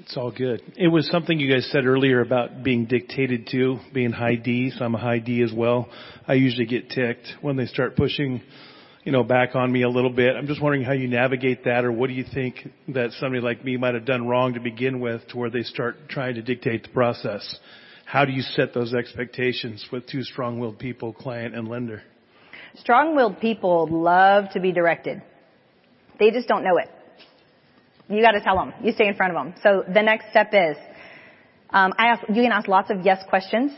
[0.00, 0.60] It's all good.
[0.76, 4.84] It was something you guys said earlier about being dictated to, being high D, so
[4.84, 5.88] I'm a high D as well.
[6.26, 8.42] I usually get ticked when they start pushing,
[9.04, 10.34] you know, back on me a little bit.
[10.34, 12.56] I'm just wondering how you navigate that or what do you think
[12.88, 16.08] that somebody like me might have done wrong to begin with to where they start
[16.08, 17.58] trying to dictate the process?
[18.04, 22.02] How do you set those expectations with two strong-willed people, client and lender?
[22.78, 25.22] Strong-willed people love to be directed.
[26.18, 26.88] They just don't know it.
[28.10, 28.74] You got to tell them.
[28.82, 29.54] You stay in front of them.
[29.62, 30.76] So the next step is,
[31.70, 33.72] um, I ask, you can ask lots of yes questions.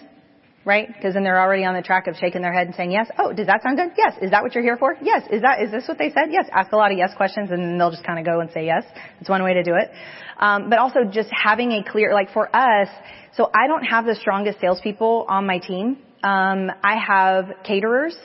[0.65, 0.87] right?
[0.89, 3.09] Because then they're already on the track of shaking their head and saying yes.
[3.19, 3.91] Oh, does that sound good?
[3.97, 4.15] Yes.
[4.23, 4.97] Is that what you're here for?
[5.03, 5.23] Yes.
[5.31, 6.31] Is that is this what they said?
[6.31, 6.47] Yes.
[6.53, 8.65] Ask a lot of yes questions, and then they'll just kind of go and say
[8.67, 8.85] yes.
[9.21, 9.91] It's one way to do it.
[10.39, 12.89] Um, but also just having a clear, like for us,
[13.37, 15.99] so I don't have the strongest salespeople on my team.
[16.23, 18.17] Um, I have caterers,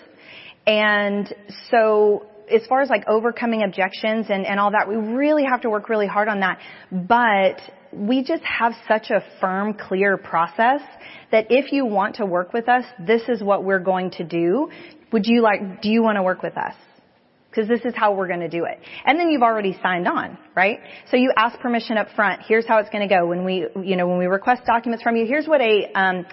[0.65, 1.33] and
[1.71, 5.69] so as far as like overcoming objections and, and all that, we really have to
[5.69, 6.59] work really hard on that.
[6.91, 7.59] But
[7.91, 10.81] we just have such a firm, clear process
[11.31, 14.69] that if you want to work with us, this is what we're going to do.
[15.11, 16.73] Would you like, do you want to work with us?
[17.49, 18.79] Because this is how we're going to do it.
[19.05, 20.79] And then you've already signed on, right?
[21.09, 22.41] So you ask permission up front.
[22.47, 23.25] Here's how it's going to go.
[23.25, 26.25] When we, you know, when we request documents from you, here's what a, um,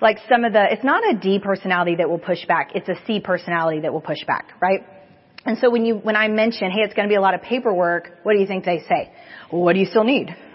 [0.00, 2.70] like some of the, it's not a D personality that will push back.
[2.74, 4.80] It's a C personality that will push back, right?
[5.46, 7.42] And so when you, when I mention, hey, it's going to be a lot of
[7.42, 9.12] paperwork, what do you think they say?
[9.52, 10.34] Well, what do you still need?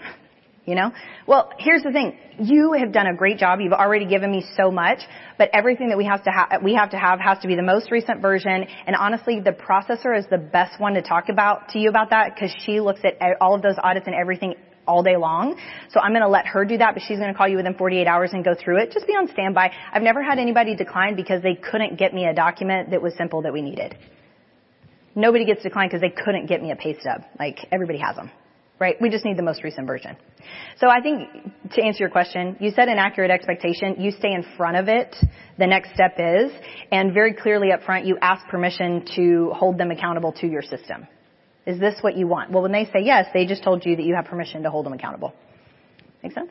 [0.64, 0.92] You know?
[1.26, 2.16] Well, here's the thing.
[2.38, 3.58] You have done a great job.
[3.60, 5.00] You've already given me so much,
[5.36, 7.64] but everything that we have to have, we have to have has to be the
[7.64, 8.64] most recent version.
[8.86, 12.36] And honestly, the processor is the best one to talk about to you about that
[12.36, 14.54] because she looks at all of those audits and everything
[14.86, 15.58] all day long.
[15.90, 17.74] So I'm going to let her do that, but she's going to call you within
[17.74, 18.92] 48 hours and go through it.
[18.92, 19.72] Just be on standby.
[19.92, 23.42] I've never had anybody decline because they couldn't get me a document that was simple
[23.42, 23.96] that we needed.
[25.14, 27.22] Nobody gets declined because they couldn't get me a pay stub.
[27.38, 28.30] Like everybody has them
[28.82, 29.00] right?
[29.00, 30.16] We just need the most recent version.
[30.78, 31.28] So I think
[31.74, 35.14] to answer your question, you set an accurate expectation, you stay in front of it,
[35.56, 36.50] the next step is,
[36.90, 41.06] and very clearly up front you ask permission to hold them accountable to your system.
[41.64, 42.50] Is this what you want?
[42.50, 44.84] Well, when they say yes, they just told you that you have permission to hold
[44.84, 45.32] them accountable.
[46.24, 46.50] Make sense?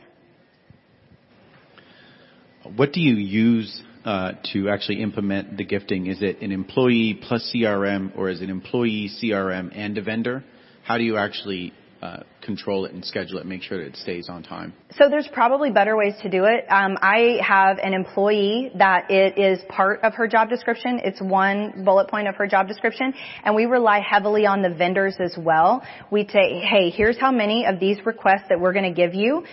[2.77, 6.07] What do you use uh, to actually implement the gifting?
[6.07, 10.43] Is it an employee plus CRM, or is it employee, CRM, and a vendor?
[10.83, 14.29] How do you actually uh, control it and schedule it, make sure that it stays
[14.29, 14.73] on time?
[14.97, 16.65] So there's probably better ways to do it.
[16.69, 20.99] Um, I have an employee that it is part of her job description.
[21.03, 23.13] It's one bullet point of her job description,
[23.43, 25.83] and we rely heavily on the vendors as well.
[26.11, 29.43] We say, hey, here's how many of these requests that we're going to give you.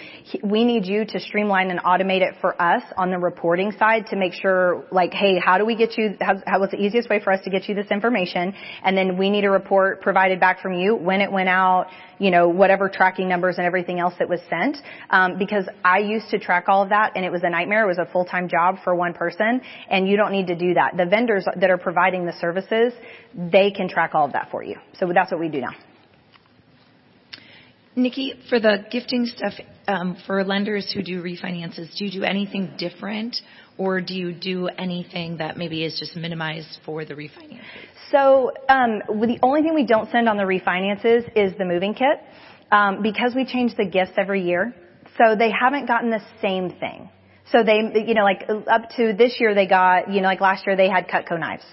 [0.43, 4.17] We need you to streamline and automate it for us on the reporting side to
[4.17, 6.17] make sure, like, hey, how do we get you?
[6.21, 8.55] How, how what's the easiest way for us to get you this information?
[8.83, 11.87] And then we need a report provided back from you when it went out,
[12.19, 14.77] you know, whatever tracking numbers and everything else that was sent.
[15.09, 17.85] Um, because I used to track all of that and it was a nightmare.
[17.85, 20.99] It was a full-time job for one person and you don't need to do that.
[20.99, 22.93] The vendors that are providing the services,
[23.35, 24.77] they can track all of that for you.
[24.99, 25.73] So that's what we do now.
[27.97, 29.55] Nikki, for the gifting stuff,
[29.89, 33.37] um, for lenders who do refinances, do you do anything different
[33.77, 37.61] or do you do anything that maybe is just minimized for the refinances?
[38.13, 42.21] So um, the only thing we don't send on the refinances is the moving kit
[42.71, 44.75] um, because we change the gifts every year.
[45.17, 47.11] So they haven't gotten the same thing.
[47.51, 50.67] So they, you know, like up to this year they got, you know, like last
[50.67, 51.65] year they had Cutco knives.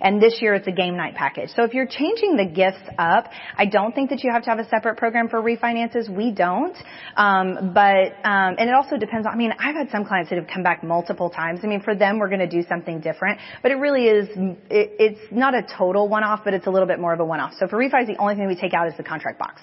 [0.00, 1.50] And this year it's a game night package.
[1.56, 3.26] So if you're changing the gifts up,
[3.56, 6.08] I don't think that you have to have a separate program for refinances.
[6.08, 6.76] We don't.
[7.16, 10.36] Um, but, um, and it also depends on, I mean, I've had some clients that
[10.38, 11.60] have come back multiple times.
[11.62, 14.28] I mean, for them, we're going to do something different, but it really is,
[14.70, 17.54] it, it's not a total one-off, but it's a little bit more of a one-off.
[17.58, 19.60] So for refis, the only thing we take out is the contract box.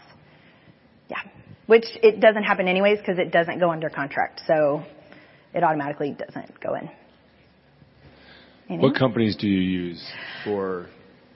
[1.68, 4.42] Which it doesn't happen anyways because it doesn't go under contract.
[4.46, 4.84] So
[5.54, 6.90] it automatically doesn't go in.
[8.70, 8.82] Anything?
[8.82, 10.04] What companies do you use
[10.44, 10.88] for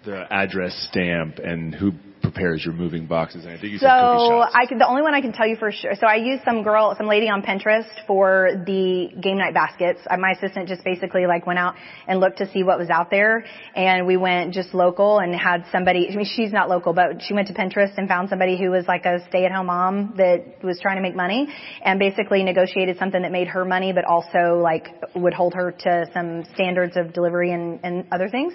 [0.06, 1.92] the address stamp and who
[2.22, 3.46] prepares your moving boxes?
[3.46, 5.72] And I think you so I can, the only one I can tell you for
[5.72, 5.94] sure.
[6.00, 10.00] So I used some girl, some lady on Pinterest for the game night baskets.
[10.10, 11.76] Uh, my assistant just basically like went out
[12.08, 13.46] and looked to see what was out there,
[13.76, 16.10] and we went just local and had somebody.
[16.12, 18.86] I mean, she's not local, but she went to Pinterest and found somebody who was
[18.88, 21.48] like a stay-at-home mom that was trying to make money,
[21.84, 26.06] and basically negotiated something that made her money, but also like would hold her to
[26.14, 28.54] some standards of delivery and, and other things.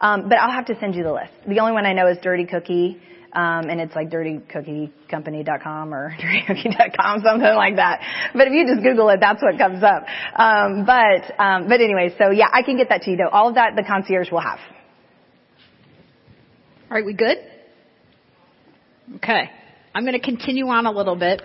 [0.00, 1.32] Um, but I'll have to send you the list.
[1.48, 3.00] The only one I know is Dirty Cookie
[3.36, 8.00] um, and it's like dirtycookiecompany.com or dirtycookie.com, something like that.
[8.32, 10.04] But if you just Google it, that's what comes up.
[10.34, 13.28] Um, but, um, but anyway, so yeah, I can get that to you though.
[13.28, 14.58] All of that the concierge will have.
[16.90, 17.36] All right, we good?
[19.16, 19.50] Okay.
[19.94, 21.42] I'm going to continue on a little bit.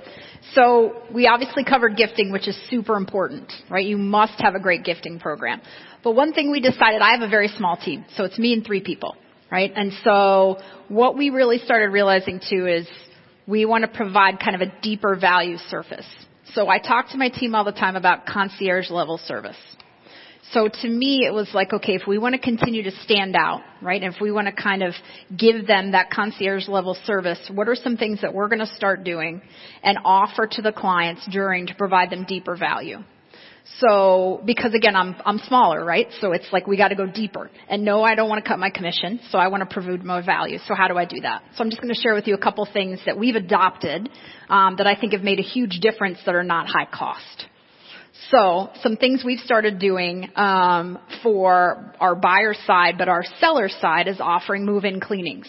[0.54, 3.86] So we obviously covered gifting, which is super important, right?
[3.86, 5.62] You must have a great gifting program.
[6.04, 8.66] But one thing we decided, I have a very small team, so it's me and
[8.66, 9.16] three people
[9.52, 9.72] right?
[9.76, 12.88] And so what we really started realizing too is
[13.46, 16.08] we want to provide kind of a deeper value surface.
[16.54, 19.58] So I talk to my team all the time about concierge level service.
[20.54, 23.62] So to me, it was like, okay, if we want to continue to stand out,
[23.82, 24.02] right?
[24.02, 24.94] And if we want to kind of
[25.38, 29.06] give them that concierge level service, what are some things that we're going to start
[29.06, 29.42] doing
[29.82, 32.98] and offer to the clients during to provide them deeper value?
[33.80, 36.08] So, because again, I'm, I'm smaller, right?
[36.20, 37.50] So it's like we gotta go deeper.
[37.70, 40.24] And no, I don't want to cut my commission, so I want to prove more
[40.24, 40.58] value.
[40.68, 41.44] So how do I do that?
[41.56, 44.10] So I'm just gonna share with you a couple things that we've adopted,
[44.50, 47.46] um, that I think have made a huge difference that are not high cost.
[48.30, 54.08] So some things we've started doing um, for our buyer side, but our seller side
[54.08, 55.48] is offering move-in cleanings.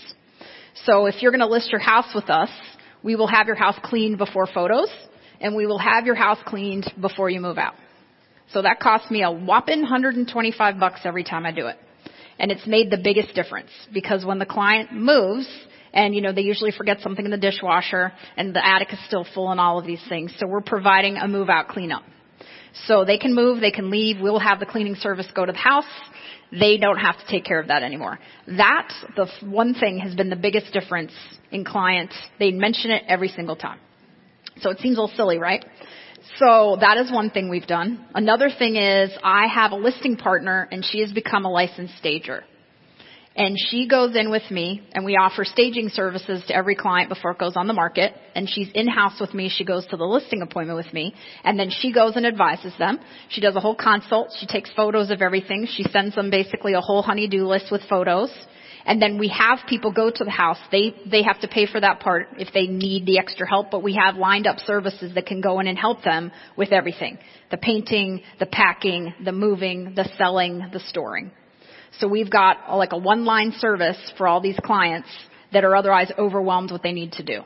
[0.87, 2.49] So if you're going to list your house with us,
[3.03, 4.89] we will have your house cleaned before photos,
[5.41, 7.75] and we will have your house cleaned before you move out.
[8.53, 11.77] So that costs me a whopping 125 bucks every time I do it.
[12.39, 15.49] And it's made the biggest difference because when the client moves,
[15.93, 19.27] and you know, they usually forget something in the dishwasher and the attic is still
[19.35, 20.35] full and all of these things.
[20.39, 22.03] So we're providing a move out cleanup.
[22.87, 25.59] So they can move, they can leave, we'll have the cleaning service go to the
[25.59, 25.85] house.
[26.51, 28.19] They don't have to take care of that anymore.
[28.47, 31.13] That, the one thing has been the biggest difference
[31.51, 32.15] in clients.
[32.39, 33.79] They mention it every single time.
[34.61, 35.65] So it seems a little silly, right?
[36.43, 38.05] So that is one thing we've done.
[38.15, 42.43] Another thing is I have a listing partner and she has become a licensed stager.
[43.37, 47.31] And she goes in with me and we offer staging services to every client before
[47.31, 48.13] it goes on the market.
[48.35, 49.51] And she's in-house with me.
[49.55, 51.15] She goes to the listing appointment with me.
[51.45, 52.99] And then she goes and advises them.
[53.29, 54.33] She does a whole consult.
[54.39, 55.69] She takes photos of everything.
[55.71, 58.31] She sends them basically a whole honey-do list with photos.
[58.85, 60.59] And then we have people go to the house.
[60.71, 63.83] They, they have to pay for that part if they need the extra help, but
[63.83, 67.19] we have lined up services that can go in and help them with everything.
[67.51, 71.31] The painting, the packing, the moving, the selling, the storing.
[71.99, 75.09] So we've got a, like a one line service for all these clients
[75.53, 77.43] that are otherwise overwhelmed what they need to do.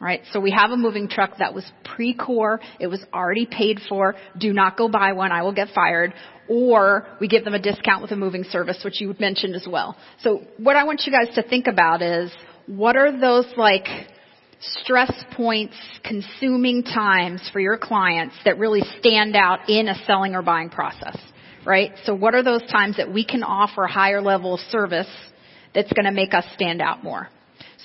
[0.00, 0.22] Right?
[0.32, 2.60] So we have a moving truck that was pre-core.
[2.80, 4.16] It was already paid for.
[4.36, 5.30] Do not go buy one.
[5.30, 6.12] I will get fired.
[6.52, 9.96] Or we give them a discount with a moving service, which you mentioned as well.
[10.20, 12.30] So what I want you guys to think about is
[12.66, 13.86] what are those like
[14.60, 20.42] stress points, consuming times for your clients that really stand out in a selling or
[20.42, 21.16] buying process?
[21.64, 21.92] right?
[22.04, 25.08] So what are those times that we can offer a higher level of service
[25.74, 27.28] that's going to make us stand out more?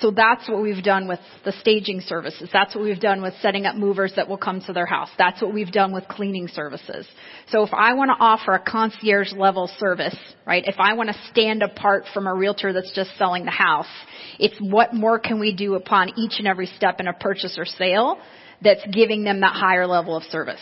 [0.00, 2.48] So that's what we've done with the staging services.
[2.52, 5.08] That's what we've done with setting up movers that will come to their house.
[5.18, 7.06] That's what we've done with cleaning services.
[7.48, 11.16] So if I want to offer a concierge level service, right, if I want to
[11.30, 13.88] stand apart from a realtor that's just selling the house,
[14.38, 17.64] it's what more can we do upon each and every step in a purchase or
[17.64, 18.18] sale
[18.62, 20.60] that's giving them that higher level of service.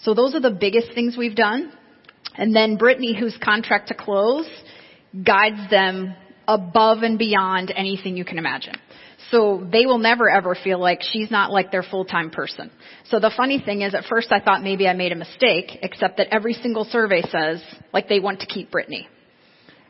[0.00, 1.72] So those are the biggest things we've done.
[2.34, 4.46] And then Brittany, who's contract to close,
[5.24, 6.14] guides them
[6.48, 8.74] above and beyond anything you can imagine.
[9.30, 12.70] So they will never ever feel like she's not like their full-time person.
[13.06, 16.18] So the funny thing is at first I thought maybe I made a mistake, except
[16.18, 19.08] that every single survey says like they want to keep Brittany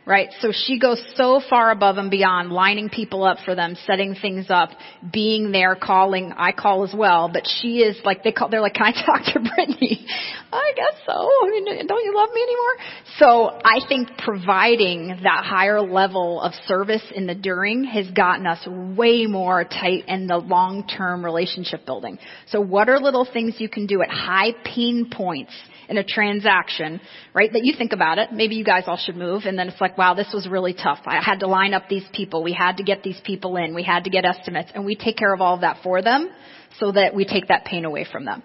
[0.06, 0.28] right?
[0.40, 4.46] So she goes so far above and beyond, lining people up for them, setting things
[4.48, 4.70] up,
[5.12, 6.32] being there, calling.
[6.36, 8.48] I call as well, but she is like they call.
[8.48, 10.06] They're like, "Can I talk to Brittany?"
[10.52, 11.12] I guess so.
[11.12, 12.76] I mean, don't you love me anymore?
[13.18, 18.64] So I think providing that higher level of service in the during has gotten us
[18.96, 22.18] way more tight in the long-term relationship building.
[22.48, 25.52] So what are little things you can do at high pain points?
[25.88, 27.00] In a transaction,
[27.34, 27.52] right?
[27.52, 28.32] That you think about it.
[28.32, 29.42] Maybe you guys all should move.
[29.44, 31.00] And then it's like, wow, this was really tough.
[31.06, 32.42] I had to line up these people.
[32.42, 33.74] We had to get these people in.
[33.74, 34.70] We had to get estimates.
[34.74, 36.30] And we take care of all of that for them
[36.78, 38.42] so that we take that pain away from them.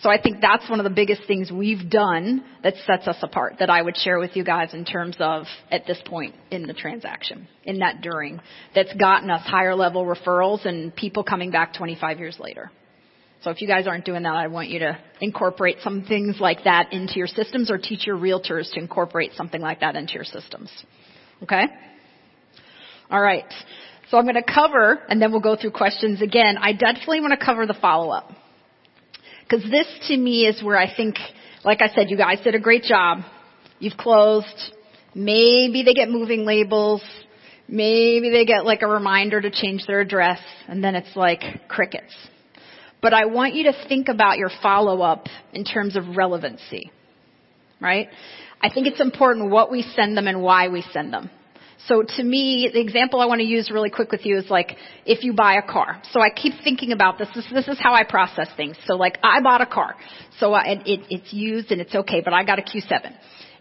[0.00, 3.56] So I think that's one of the biggest things we've done that sets us apart
[3.58, 6.72] that I would share with you guys in terms of at this point in the
[6.72, 8.40] transaction, in that during,
[8.76, 12.70] that's gotten us higher level referrals and people coming back 25 years later.
[13.42, 16.64] So if you guys aren't doing that, I want you to incorporate some things like
[16.64, 20.24] that into your systems or teach your realtors to incorporate something like that into your
[20.24, 20.70] systems.
[21.42, 21.64] Okay?
[23.10, 23.44] All right.
[24.10, 26.56] So I'm going to cover, and then we'll go through questions again.
[26.60, 28.30] I definitely want to cover the follow-up.
[29.42, 31.16] Because this to me is where I think,
[31.64, 33.18] like I said, you guys did a great job.
[33.78, 34.74] You've closed.
[35.14, 37.02] Maybe they get moving labels.
[37.68, 40.40] Maybe they get like a reminder to change their address.
[40.66, 42.12] And then it's like crickets.
[43.00, 46.90] But I want you to think about your follow-up in terms of relevancy.
[47.80, 48.08] Right?
[48.60, 51.30] I think it's important what we send them and why we send them.
[51.86, 54.76] So to me, the example I want to use really quick with you is like
[55.06, 56.02] if you buy a car.
[56.12, 57.28] So I keep thinking about this.
[57.34, 58.76] This, this is how I process things.
[58.86, 59.94] So like I bought a car.
[60.38, 63.14] So I, it, it's used and it's okay, but I got a Q7.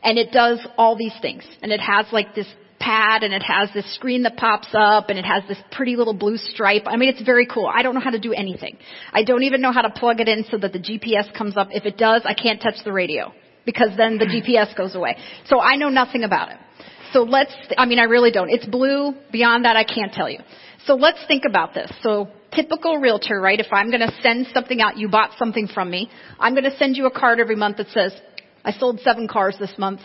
[0.03, 1.43] And it does all these things.
[1.61, 2.47] And it has like this
[2.79, 6.13] pad and it has this screen that pops up and it has this pretty little
[6.13, 6.83] blue stripe.
[6.85, 7.65] I mean, it's very cool.
[7.65, 8.77] I don't know how to do anything.
[9.11, 11.69] I don't even know how to plug it in so that the GPS comes up.
[11.71, 13.33] If it does, I can't touch the radio
[13.65, 14.31] because then the hmm.
[14.31, 15.17] GPS goes away.
[15.45, 16.57] So I know nothing about it.
[17.13, 18.49] So let's, I mean, I really don't.
[18.49, 19.13] It's blue.
[19.31, 20.39] Beyond that, I can't tell you.
[20.85, 21.91] So let's think about this.
[22.01, 23.59] So typical realtor, right?
[23.59, 26.09] If I'm going to send something out, you bought something from me.
[26.39, 28.13] I'm going to send you a card every month that says,
[28.63, 30.01] I sold seven cars this month.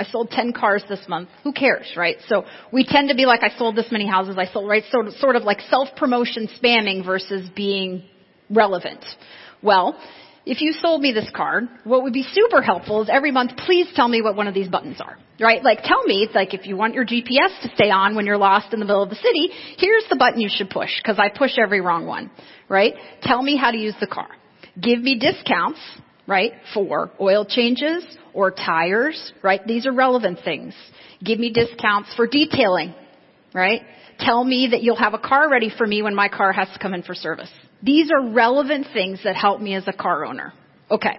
[0.00, 1.28] I sold 10 cars this month.
[1.44, 2.16] Who cares, right?
[2.26, 4.82] So we tend to be like, I sold this many houses, I sold, right?
[4.90, 8.04] Sort of, sort of like self-promotion spamming versus being
[8.48, 9.04] relevant.
[9.62, 10.00] Well,
[10.46, 13.88] if you sold me this card, what would be super helpful is every month, please
[13.94, 15.18] tell me what one of these buttons are.
[15.38, 15.62] Right?
[15.62, 18.38] Like tell me, it's like if you want your GPS to stay on when you're
[18.38, 21.28] lost in the middle of the city, here's the button you should push, because I
[21.28, 22.30] push every wrong one.
[22.70, 22.94] Right?
[23.22, 24.28] Tell me how to use the car.
[24.80, 25.80] Give me discounts,
[26.30, 29.60] right, for oil changes or tires, right?
[29.66, 30.74] These are relevant things.
[31.24, 32.94] Give me discounts for detailing,
[33.52, 33.82] right?
[34.20, 36.78] Tell me that you'll have a car ready for me when my car has to
[36.78, 37.50] come in for service.
[37.82, 40.52] These are relevant things that help me as a car owner.
[40.88, 41.18] Okay.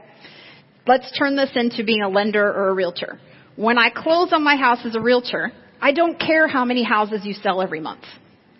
[0.87, 3.19] Let's turn this into being a lender or a realtor.
[3.57, 5.51] When I close on my house as a realtor,
[5.81, 8.05] I don't care how many houses you sell every month.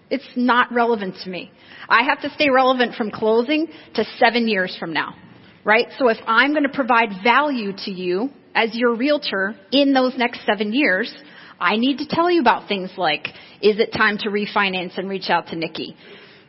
[0.10, 1.49] It's not relevant to me.
[1.88, 5.16] I have to stay relevant from closing to seven years from now.
[5.64, 5.88] Right?
[5.97, 10.45] So if I'm going to provide value to you as your realtor in those next
[10.45, 11.14] seven years,
[11.59, 13.28] I need to tell you about things like,
[13.62, 15.95] is it time to refinance and reach out to Nikki?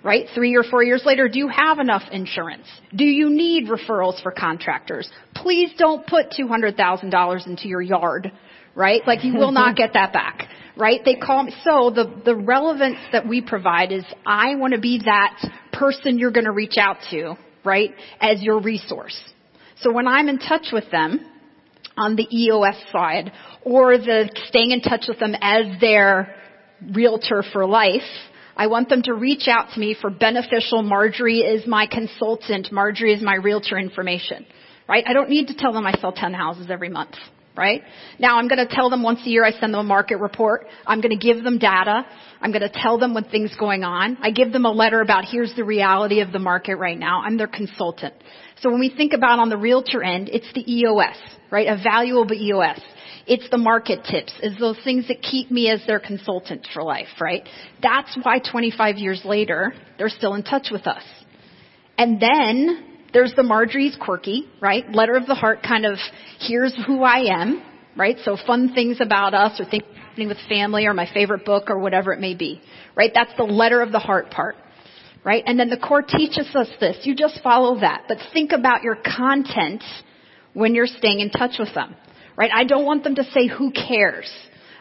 [0.03, 0.27] right?
[0.35, 2.67] Three or four years later, do you have enough insurance?
[2.95, 5.09] Do you need referrals for contractors?
[5.35, 8.33] Please don't put $200,000 into your yard,
[8.75, 9.03] right?
[9.07, 11.01] Like you will not get that back, right?
[11.05, 15.03] They call me, so the, the relevance that we provide is I want to be
[15.05, 15.39] that
[15.73, 17.95] person you're going to reach out to, right?
[18.21, 19.19] As your resource.
[19.81, 21.27] So when I'm in touch with them
[21.97, 23.33] on the EOS side
[23.65, 26.35] or the staying in touch with them as their
[26.95, 28.03] realtor for life,
[28.57, 33.15] I want them to reach out to me for beneficial Marjorie is my consultant, Marjorie
[33.15, 34.47] is my realtor information.
[34.89, 35.05] Right?
[35.07, 37.15] I don't need to tell them I sell 10 houses every month.
[37.55, 37.83] Right?
[38.19, 40.67] Now I'm going to tell them once a year I send them a market report.
[40.87, 42.07] I'm going to give them data.
[42.41, 44.17] I'm going to tell them when things going on.
[44.23, 47.21] I give them a letter about here's the reality of the market right now.
[47.21, 48.15] I'm their consultant.
[48.61, 51.17] So when we think about on the realtor end, it's the EOS,
[51.51, 51.67] right?
[51.67, 52.81] A valuable EOS.
[53.27, 54.33] It's the market tips.
[54.43, 57.47] It's those things that keep me as their consultant for life, right?
[57.83, 61.05] That's why 25 years later, they're still in touch with us.
[61.99, 64.89] And then there's the Marjorie's quirky, right?
[64.91, 65.99] Letter of the heart kind of,
[66.41, 67.63] here's who I am,
[67.97, 68.17] right?
[68.25, 71.79] So fun things about us or things happening with family or my favorite book or
[71.79, 72.61] whatever it may be,
[72.97, 73.11] right?
[73.15, 74.57] That's the letter of the heart part,
[75.25, 75.43] right?
[75.47, 76.99] And then the core teaches us this.
[77.05, 78.05] You just follow that.
[78.09, 79.83] But think about your content
[80.55, 81.95] when you're staying in touch with them.
[82.35, 82.51] Right?
[82.51, 84.33] I don't want them to say, who cares?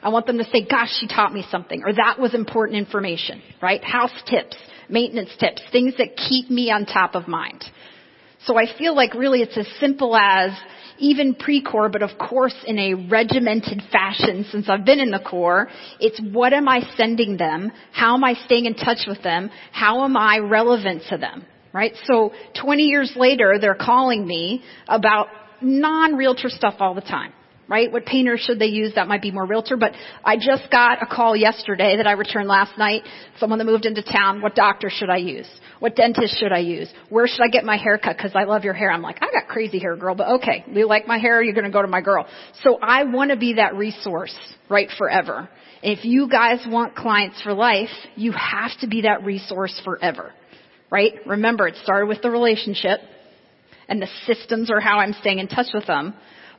[0.02, 3.42] I want them to say, gosh, she taught me something, or that was important information,
[3.62, 3.84] right?
[3.84, 4.56] House tips,
[4.88, 7.62] maintenance tips, things that keep me on top of mind.
[8.46, 10.52] So I feel like really it's as simple as
[10.98, 15.68] even pre-core, but of course in a regimented fashion since I've been in the core,
[16.00, 17.72] it's what am I sending them?
[17.92, 19.50] How am I staying in touch with them?
[19.72, 21.46] How am I relevant to them?
[21.74, 21.94] Right?
[22.06, 25.28] So 20 years later, they're calling me about
[25.62, 27.34] non-realtor stuff all the time
[27.68, 27.92] right?
[27.92, 28.94] What painter should they use?
[28.96, 29.78] That might be more realtor.
[29.78, 29.94] But
[30.24, 33.04] I just got a call yesterday that I returned last night.
[33.40, 34.42] Someone that moved into town.
[34.42, 35.48] What doctor should I use?
[35.80, 36.90] What dentist should I use?
[37.10, 38.18] Where should I get my hair cut?
[38.18, 38.92] Cause I love your hair.
[38.92, 40.64] I'm like, I got crazy hair girl, but okay.
[40.72, 41.42] You like my hair?
[41.42, 42.28] You're going to go to my girl.
[42.64, 44.36] So I want to be that resource,
[44.70, 44.90] right?
[44.98, 45.50] Forever.
[45.82, 50.34] If you guys want clients for life, you have to be that resource forever.
[50.92, 51.14] Right?
[51.26, 53.00] Remember, it started with the relationship
[53.88, 56.14] and the systems are how I'm staying in touch with them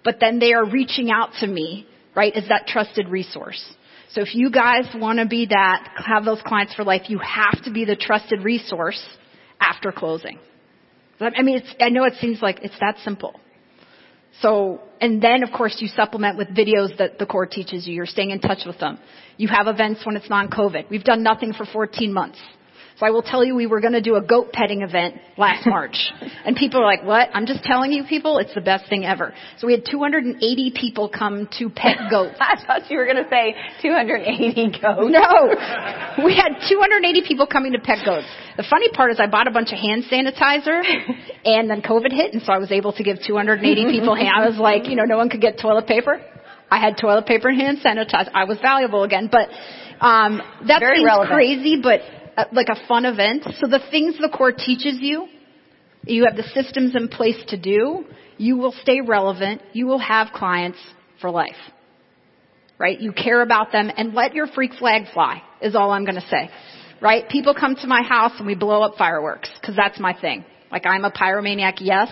[0.04, 3.62] but then they are reaching out to me, right, as that trusted resource.
[4.10, 7.62] So if you guys want to be that, have those clients for life, you have
[7.64, 9.02] to be the trusted resource
[9.60, 10.38] after closing.
[11.20, 13.40] I mean, I know it seems like it's that simple.
[14.40, 17.94] So, and then of course you supplement with videos that the core teaches you.
[17.94, 18.98] You're staying in touch with them.
[19.36, 20.90] You have events when it's non-COVID.
[20.90, 22.38] We've done nothing for 14 months.
[22.98, 25.66] So I will tell you we were going to do a goat petting event last
[25.66, 25.96] March.
[26.44, 27.28] and people are like, what?
[27.34, 29.32] I'm just telling you people, it's the best thing ever.
[29.58, 32.36] So we had 280 people come to pet goats.
[32.40, 35.12] I thought you were going to say 280 goats.
[35.12, 36.24] No.
[36.24, 38.26] We had 280 people coming to pet goats.
[38.56, 40.82] The funny part is I bought a bunch of hand sanitizer
[41.44, 44.28] and then COVID hit and so I was able to give 280 people hand.
[44.36, 46.20] I was like, you know, no one could get toilet paper.
[46.70, 48.30] I had toilet paper and hand sanitizer.
[48.34, 49.48] I was valuable again, but
[50.04, 51.30] um, that Very seems relevant.
[51.34, 52.00] crazy, but
[52.52, 53.44] like a fun event.
[53.60, 55.28] So the things the core teaches you,
[56.04, 58.04] you have the systems in place to do,
[58.38, 60.78] you will stay relevant, you will have clients
[61.20, 61.56] for life.
[62.78, 63.00] Right?
[63.00, 66.50] You care about them and let your freak flag fly is all I'm gonna say.
[67.00, 67.28] Right?
[67.28, 70.44] People come to my house and we blow up fireworks because that's my thing.
[70.70, 72.08] Like I'm a pyromaniac, yes.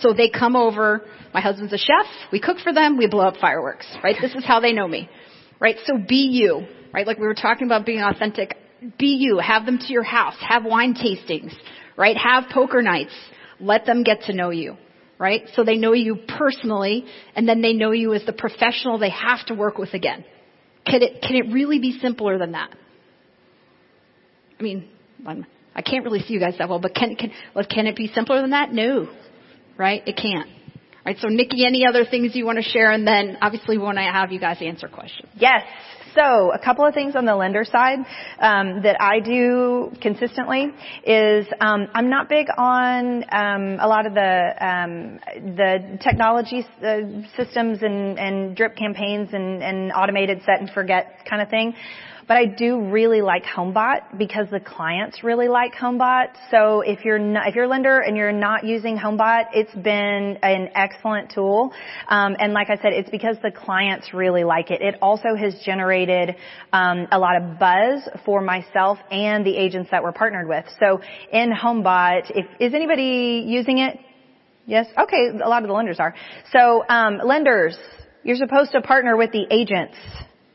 [0.00, 1.02] So they come over,
[1.32, 3.86] my husband's a chef, we cook for them, we blow up fireworks.
[4.04, 4.16] Right?
[4.20, 5.08] This is how they know me.
[5.58, 5.76] Right?
[5.84, 6.66] So be you.
[6.92, 7.06] Right?
[7.06, 8.56] Like we were talking about being authentic
[8.98, 9.38] be you.
[9.38, 10.34] Have them to your house.
[10.40, 11.52] Have wine tastings,
[11.96, 12.16] right?
[12.16, 13.14] Have poker nights.
[13.58, 14.76] Let them get to know you,
[15.18, 15.42] right?
[15.54, 19.44] So they know you personally and then they know you as the professional they have
[19.46, 20.24] to work with again.
[20.86, 22.70] Can it, can it really be simpler than that?
[24.58, 24.88] I mean,
[25.26, 27.32] I'm, I can't really see you guys that well, but can, can,
[27.68, 28.72] can it be simpler than that?
[28.72, 29.08] No.
[29.76, 30.02] Right?
[30.06, 30.48] It can't.
[31.04, 32.90] Right, so Nikki, any other things you want to share?
[32.90, 35.28] And then obviously we want to have you guys answer questions.
[35.36, 35.62] Yes.
[36.16, 37.98] So a couple of things on the lender side
[38.40, 40.72] um, that I do consistently
[41.04, 45.20] is um, I'm not big on um, a lot of the um,
[45.56, 51.42] the technology uh, systems and, and drip campaigns and, and automated set and forget kind
[51.42, 51.74] of thing.
[52.28, 56.30] But I do really like HomeBot because the clients really like HomeBot.
[56.50, 60.38] So if you're not, if you're a lender and you're not using HomeBot, it's been
[60.42, 61.72] an excellent tool.
[62.08, 64.82] Um, and like I said, it's because the clients really like it.
[64.82, 66.34] It also has generated
[66.72, 70.64] um, a lot of buzz for myself and the agents that we're partnered with.
[70.80, 71.00] So
[71.32, 74.00] in HomeBot, if is anybody using it?
[74.66, 74.88] Yes.
[74.98, 75.28] Okay.
[75.28, 76.16] A lot of the lenders are.
[76.50, 77.78] So um, lenders,
[78.24, 79.96] you're supposed to partner with the agents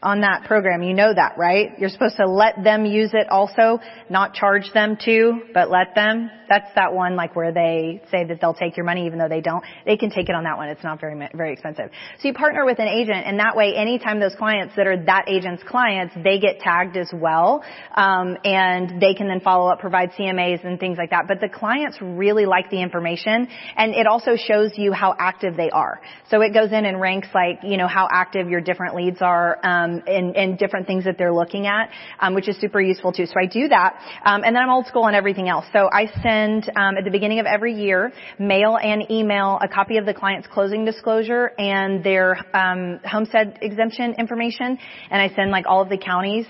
[0.03, 0.83] on that program.
[0.83, 1.77] You know that, right?
[1.77, 3.79] You're supposed to let them use it also,
[4.09, 6.29] not charge them to, but let them.
[6.51, 9.39] That's that one like where they say that they'll take your money even though they
[9.39, 9.63] don't.
[9.85, 10.67] They can take it on that one.
[10.67, 11.89] It's not very, very expensive.
[12.19, 15.29] So you partner with an agent and that way anytime those clients that are that
[15.29, 17.63] agent's clients, they get tagged as well.
[17.95, 21.29] Um, and they can then follow up, provide CMAs and things like that.
[21.29, 23.47] But the clients really like the information
[23.77, 26.01] and it also shows you how active they are.
[26.29, 29.57] So it goes in and ranks like, you know, how active your different leads are,
[29.63, 33.25] um, and, and different things that they're looking at, um, which is super useful too.
[33.25, 33.95] So I do that.
[34.25, 35.63] Um, and then I'm old school on everything else.
[35.71, 39.67] So I send send um, at the beginning of every year, mail and email a
[39.67, 44.77] copy of the client's closing disclosure and their um, homestead exemption information,
[45.09, 46.45] and I send like all of the counties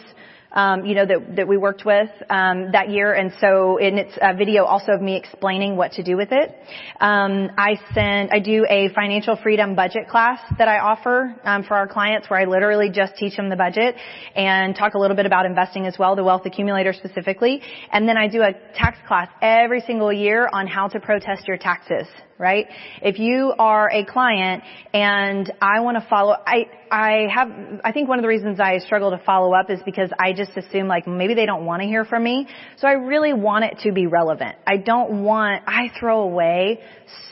[0.53, 3.13] um, you know, that, that we worked with um, that year.
[3.13, 6.55] And so, and it's a video also of me explaining what to do with it.
[6.99, 11.75] Um, I send, I do a financial freedom budget class that I offer um, for
[11.75, 13.95] our clients, where I literally just teach them the budget
[14.35, 17.61] and talk a little bit about investing as well, the wealth accumulator specifically.
[17.91, 21.57] And then I do a tax class every single year on how to protest your
[21.57, 22.07] taxes
[22.41, 22.67] right?
[23.03, 24.63] If you are a client
[24.93, 27.49] and I want to follow, I, I have,
[27.85, 30.57] I think one of the reasons I struggle to follow up is because I just
[30.57, 32.47] assume like maybe they don't want to hear from me.
[32.77, 34.55] So I really want it to be relevant.
[34.65, 36.81] I don't want, I throw away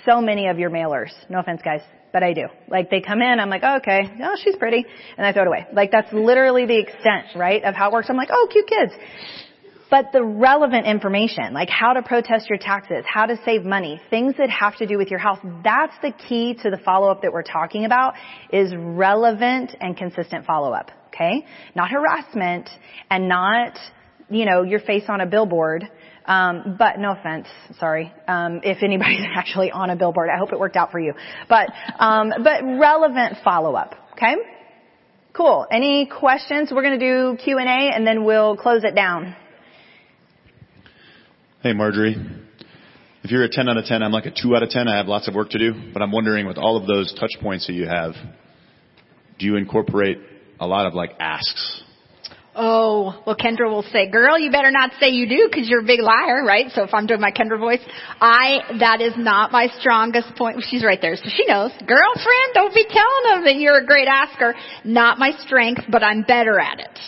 [0.08, 1.12] so many of your mailers.
[1.28, 1.82] No offense guys.
[2.12, 2.48] But I do.
[2.68, 4.84] Like they come in, I'm like, oh, okay, oh, she's pretty,
[5.16, 5.68] and I throw it away.
[5.72, 8.08] Like that's literally the extent, right, of how it works.
[8.10, 8.94] I'm like, oh, cute kids.
[9.90, 14.36] But the relevant information, like how to protest your taxes, how to save money, things
[14.38, 17.44] that have to do with your health, that's the key to the follow-up that we're
[17.44, 18.14] talking about
[18.54, 20.92] is relevant and consistent follow-up.
[21.08, 21.46] Okay?
[21.76, 22.70] Not harassment
[23.10, 23.78] and not,
[24.30, 25.90] you know, your face on a billboard.
[26.26, 27.48] Um, but no offense,
[27.80, 28.14] sorry.
[28.28, 31.14] Um, if anybody's actually on a billboard, I hope it worked out for you.
[31.48, 33.96] But um, but relevant follow up.
[34.12, 34.36] Okay.
[35.34, 35.66] Cool.
[35.72, 36.70] Any questions?
[36.72, 39.36] We're going to do Q and A, and then we'll close it down.
[41.62, 42.16] Hey, Marjorie.
[43.22, 44.88] If you're a 10 out of 10, I'm like a 2 out of 10.
[44.88, 47.32] I have lots of work to do, but I'm wondering with all of those touch
[47.42, 48.14] points that you have,
[49.38, 50.20] do you incorporate
[50.62, 51.84] a lot of like asks?
[52.56, 55.86] Oh, well, Kendra will say, girl, you better not say you do because you're a
[55.86, 56.72] big liar, right?
[56.72, 57.82] So if I'm doing my Kendra voice,
[58.22, 60.64] I, that is not my strongest point.
[60.70, 61.72] She's right there, so she knows.
[61.86, 64.56] Girlfriend, don't be telling them that you're a great asker.
[64.86, 67.00] Not my strength, but I'm better at it.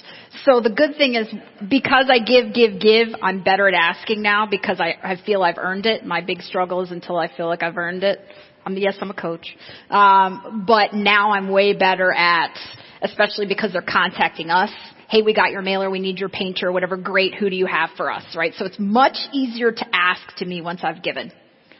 [0.45, 1.27] So the good thing is
[1.69, 5.57] because I give, give, give, I'm better at asking now because I, I feel I've
[5.57, 6.05] earned it.
[6.05, 8.19] My big struggle is until I feel like I've earned it.
[8.65, 9.55] I'm, yes, I'm a coach.
[9.89, 12.57] Um, but now I'm way better at,
[13.01, 14.71] especially because they're contacting us.
[15.09, 15.89] Hey, we got your mailer.
[15.89, 16.97] We need your painter, whatever.
[16.97, 17.35] Great.
[17.35, 18.23] Who do you have for us?
[18.35, 18.53] Right?
[18.57, 21.31] So it's much easier to ask to me once I've given.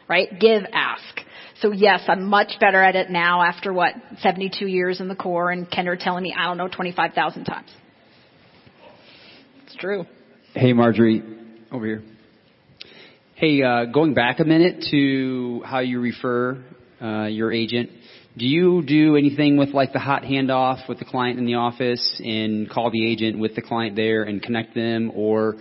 [0.08, 0.28] Right?
[0.38, 1.20] Give, ask.
[1.60, 5.50] So yes, I'm much better at it now after what, 72 years in the Core
[5.50, 7.70] and Kendra telling me, I don't know, 25,000 times.
[9.72, 10.04] It's true.
[10.52, 11.22] Hey, Marjorie,
[11.72, 12.02] over here.
[13.36, 16.62] Hey, uh, going back a minute to how you refer
[17.00, 17.88] uh, your agent,
[18.36, 22.20] do you do anything with like the hot handoff with the client in the office
[22.22, 25.54] and call the agent with the client there and connect them, or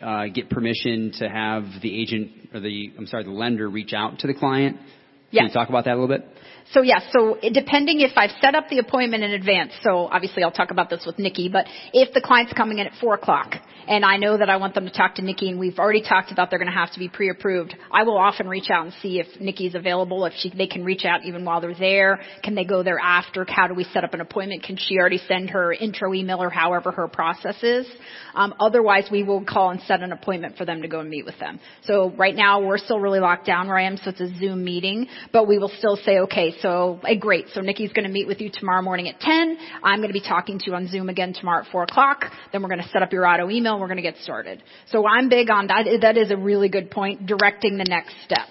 [0.00, 4.20] uh, get permission to have the agent or the I'm sorry the lender reach out
[4.20, 4.78] to the client?
[4.78, 4.86] Can
[5.32, 5.44] yes.
[5.48, 6.26] you talk about that a little bit?
[6.72, 10.44] So yes, yeah, so depending if I've set up the appointment in advance, so obviously
[10.44, 13.56] I'll talk about this with Nikki, but if the client's coming in at four o'clock
[13.90, 16.30] and I know that I want them to talk to Nikki and we've already talked
[16.30, 19.18] about they're going to have to be pre-approved, I will often reach out and see
[19.18, 22.20] if Nikki's available, if she, they can reach out even while they're there.
[22.44, 23.44] Can they go there after?
[23.48, 24.62] How do we set up an appointment?
[24.62, 27.84] Can she already send her intro email or however her process is?
[28.32, 31.24] Um, otherwise, we will call and set an appointment for them to go and meet
[31.24, 31.58] with them.
[31.82, 34.62] So right now, we're still really locked down where I am, so it's a Zoom
[34.62, 37.46] meeting, but we will still say, okay, so hey, great.
[37.54, 39.58] So Nikki's going to meet with you tomorrow morning at 10.
[39.82, 42.26] I'm going to be talking to you on Zoom again tomorrow at 4 o'clock.
[42.52, 43.79] Then we're going to set up your auto email.
[43.80, 44.62] We're going to get started.
[44.90, 45.86] So I'm big on that.
[46.02, 47.26] That is a really good point.
[47.26, 48.48] Directing the next step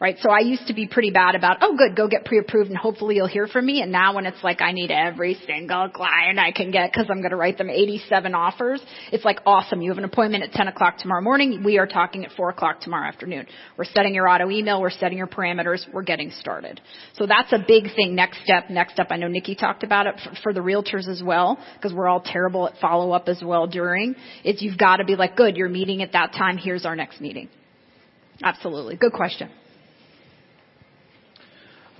[0.00, 0.16] right?
[0.20, 3.16] So I used to be pretty bad about, oh good, go get pre-approved and hopefully
[3.16, 3.82] you'll hear from me.
[3.82, 7.18] And now when it's like I need every single client I can get because I'm
[7.18, 8.80] going to write them 87 offers,
[9.12, 9.82] it's like awesome.
[9.82, 11.62] You have an appointment at 10 o'clock tomorrow morning.
[11.62, 13.46] We are talking at 4 o'clock tomorrow afternoon.
[13.76, 14.80] We're setting your auto email.
[14.80, 15.84] We're setting your parameters.
[15.92, 16.80] We're getting started.
[17.14, 18.14] So that's a big thing.
[18.14, 19.08] Next step, next step.
[19.10, 22.22] I know Nikki talked about it for, for the realtors as well because we're all
[22.24, 24.16] terrible at follow up as well during.
[24.44, 26.56] It's you've got to be like, good, you're meeting at that time.
[26.56, 27.50] Here's our next meeting.
[28.42, 28.96] Absolutely.
[28.96, 29.50] Good question.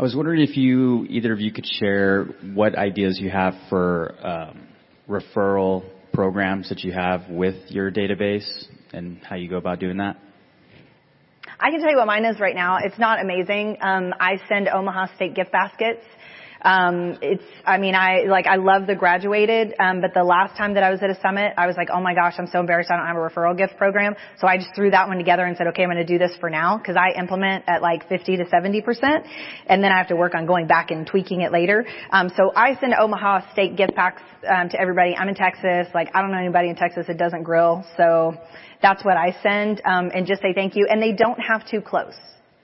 [0.01, 2.25] I was wondering if you, either of you could share
[2.55, 4.67] what ideas you have for um,
[5.07, 8.49] referral programs that you have with your database
[8.95, 10.17] and how you go about doing that.
[11.61, 12.79] I can tell you what mine is right now.
[12.83, 13.77] It's not amazing.
[13.83, 16.07] Um, I send Omaha Steaks gift baskets
[16.63, 20.75] um, it's, I mean, I, like, I love the graduated, um, but the last time
[20.75, 22.91] that I was at a summit, I was like, oh my gosh, I'm so embarrassed
[22.91, 24.15] I don't have a referral gift program.
[24.39, 26.37] So I just threw that one together and said, okay, I'm going to do this
[26.39, 29.27] for now because I implement at like 50 to 70%
[29.67, 31.87] and then I have to work on going back and tweaking it later.
[32.11, 35.17] Um, so I send Omaha Steaks gift packs, um, to everybody.
[35.17, 35.89] I'm in Texas.
[35.95, 37.85] Like, I don't know anybody in Texas that doesn't grill.
[37.97, 38.35] So
[38.83, 40.87] that's what I send, um, and just say thank you.
[40.89, 42.15] And they don't have to close.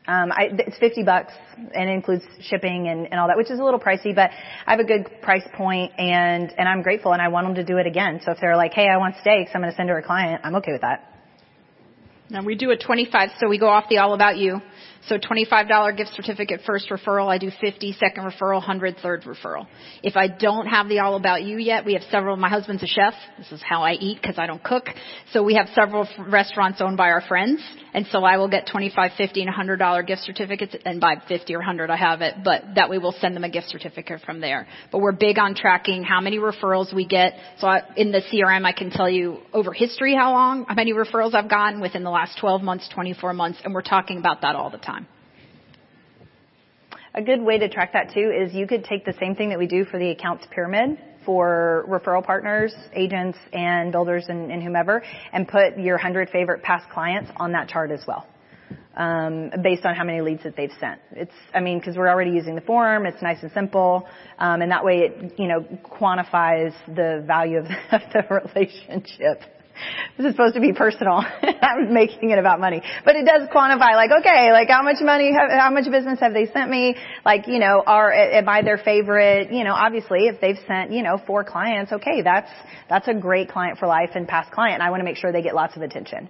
[0.08, 1.32] Um, I, it's 50 bucks
[1.74, 4.30] and includes shipping and, and all that, which is a little pricey, but
[4.66, 7.64] I have a good price point and, and I'm grateful and I want them to
[7.64, 8.20] do it again.
[8.24, 10.42] So if they're like, hey, I want steaks, I'm going to send her a client,
[10.44, 11.12] I'm okay with that.
[12.30, 14.60] Now we do a 25, so we go off the all about you.
[15.08, 17.28] So $25 gift certificate first referral.
[17.28, 19.66] I do 50 second referral, 100 third referral.
[20.02, 22.88] If I don't have the all about you yet, we have several, my husband's a
[22.88, 23.14] chef.
[23.38, 24.86] This is how I eat because I don't cook.
[25.32, 27.60] So we have several restaurants owned by our friends.
[27.94, 31.58] And so I will get 25, 50 and $100 gift certificates and by 50 or
[31.58, 34.66] 100 I have it, but that way we'll send them a gift certificate from there.
[34.90, 37.34] But we're big on tracking how many referrals we get.
[37.58, 40.92] So I, in the CRM I can tell you over history how long, how many
[40.92, 44.56] referrals I've gotten within the last 12 months, 24 months, and we're talking about that
[44.56, 44.95] all the time.
[47.16, 49.58] A good way to track that too is you could take the same thing that
[49.58, 55.02] we do for the accounts pyramid for referral partners, agents, and builders and, and whomever,
[55.32, 58.26] and put your 100 favorite past clients on that chart as well.
[58.94, 61.00] Um, based on how many leads that they've sent.
[61.12, 64.06] It's, I mean, because we're already using the form, it's nice and simple,
[64.38, 69.40] um, and that way it, you know, quantifies the value of the, of the relationship
[70.16, 71.24] this is supposed to be personal.
[71.62, 75.32] I'm making it about money, but it does quantify like, okay, like how much money,
[75.32, 76.96] how much business have they sent me?
[77.24, 79.52] Like, you know, are, am I their favorite?
[79.52, 82.50] You know, obviously if they've sent, you know, four clients, okay, that's,
[82.88, 84.82] that's a great client for life and past client.
[84.82, 86.28] I want to make sure they get lots of attention.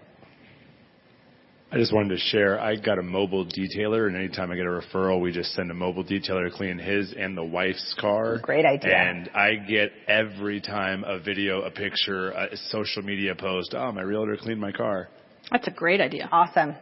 [1.70, 2.60] I just wanted to share.
[2.60, 5.74] I got a mobile detailer, and anytime I get a referral, we just send a
[5.74, 8.38] mobile detailer to clean his and the wife's car.
[8.38, 8.97] Great idea.
[8.97, 13.74] And I get every time a video, a picture, a social media post.
[13.76, 15.09] Oh, my realtor cleaned my car.
[15.51, 16.28] That's a great idea.
[16.30, 16.76] Awesome.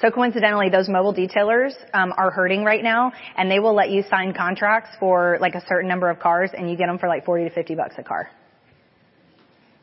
[0.00, 4.02] So coincidentally, those mobile detailers um, are hurting right now, and they will let you
[4.10, 7.24] sign contracts for like a certain number of cars, and you get them for like
[7.24, 8.28] 40 to 50 bucks a car.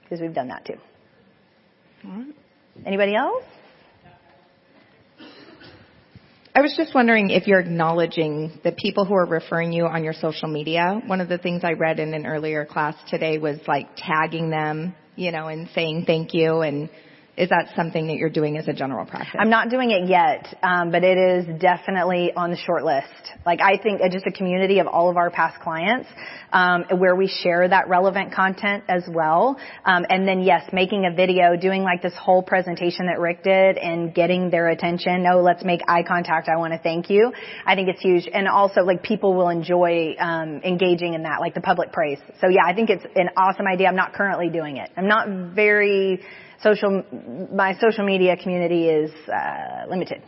[0.03, 0.77] Because we've done that too.
[2.85, 3.43] Anybody else?
[6.57, 10.13] I was just wondering if you're acknowledging the people who are referring you on your
[10.13, 10.99] social media.
[11.05, 14.95] One of the things I read in an earlier class today was like tagging them,
[15.15, 16.89] you know, and saying thank you and
[17.37, 19.35] is that something that you're doing as a general practice?
[19.37, 23.05] I'm not doing it yet, um, but it is definitely on the short list.
[23.45, 26.09] Like I think it's just a community of all of our past clients,
[26.51, 29.59] um, where we share that relevant content as well.
[29.85, 33.77] Um, and then yes, making a video, doing like this whole presentation that Rick did,
[33.77, 35.21] and getting their attention.
[35.21, 36.49] No, let's make eye contact.
[36.49, 37.31] I want to thank you.
[37.67, 41.53] I think it's huge, and also like people will enjoy um, engaging in that, like
[41.53, 42.17] the public praise.
[42.41, 43.87] So yeah, I think it's an awesome idea.
[43.87, 44.89] I'm not currently doing it.
[44.97, 46.21] I'm not very
[46.61, 47.03] social,
[47.53, 50.21] my social media community is uh, limited.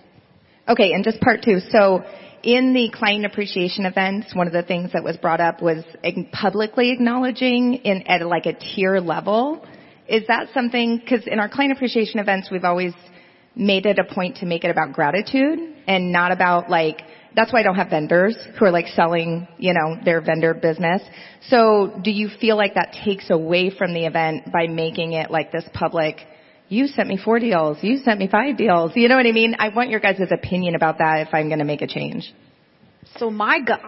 [0.67, 1.59] Okay, and just part two.
[1.71, 2.03] So
[2.43, 5.83] in the client appreciation events, one of the things that was brought up was
[6.31, 9.65] publicly acknowledging in at like a tier level.
[10.07, 10.97] Is that something?
[10.97, 12.93] Because in our client appreciation events, we've always
[13.55, 17.01] made it a point to make it about gratitude and not about like
[17.35, 21.01] that's why I don't have vendors who are like selling, you know, their vendor business.
[21.47, 25.51] So do you feel like that takes away from the event by making it like
[25.51, 26.17] this public,
[26.67, 29.55] you sent me four deals, you sent me five deals, you know what I mean?
[29.59, 32.33] I want your guys' opinion about that if I'm going to make a change.
[33.17, 33.81] So my gut,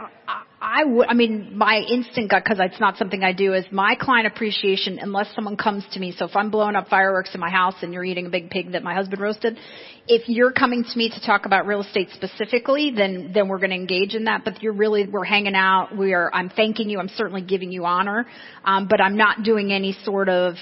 [0.63, 3.95] I would, I mean, my instant gut, because it's not something I do, is my
[3.99, 6.13] client appreciation, unless someone comes to me.
[6.15, 8.73] So if I'm blowing up fireworks in my house and you're eating a big pig
[8.73, 9.57] that my husband roasted,
[10.07, 13.71] if you're coming to me to talk about real estate specifically, then, then we're going
[13.71, 14.43] to engage in that.
[14.45, 15.97] But you're really, we're hanging out.
[15.97, 16.99] We are, I'm thanking you.
[16.99, 18.27] I'm certainly giving you honor.
[18.63, 20.53] Um, but I'm not doing any sort of,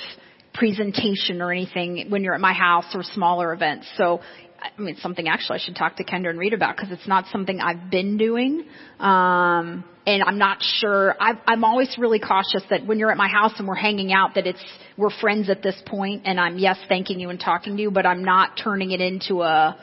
[0.51, 3.87] presentation or anything when you're at my house or smaller events.
[3.97, 4.19] So
[4.61, 7.25] I mean, something actually I should talk to Kendra and read about because it's not
[7.31, 8.65] something I've been doing.
[8.99, 11.15] Um, and I'm not sure.
[11.19, 14.35] i I'm always really cautious that when you're at my house and we're hanging out,
[14.35, 14.63] that it's
[14.97, 18.05] we're friends at this point, and I'm yes thanking you and talking to you, but
[18.05, 19.77] I'm not turning it into a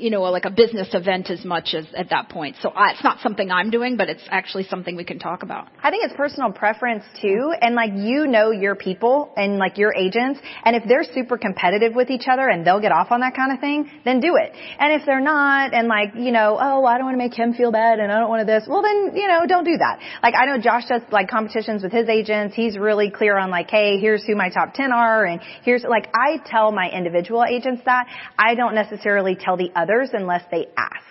[0.00, 2.56] you know, like a business event as much as at that point.
[2.62, 5.68] So I, it's not something I'm doing, but it's actually something we can talk about.
[5.82, 9.94] I think it's personal preference too, and like you know your people and like your
[9.94, 13.34] agents, and if they're super competitive with each other and they'll get off on that
[13.34, 14.52] kind of thing, then do it.
[14.78, 17.52] And if they're not, and like you know, oh, I don't want to make him
[17.54, 20.00] feel bad, and I don't want to this, well then you know, don't do that.
[20.22, 22.54] Like I know Josh does like competitions with his agents.
[22.54, 26.08] He's really clear on like, hey, here's who my top ten are, and here's like
[26.14, 28.06] I tell my individual agents that.
[28.38, 31.04] I don't necessarily tell the other others unless they ask.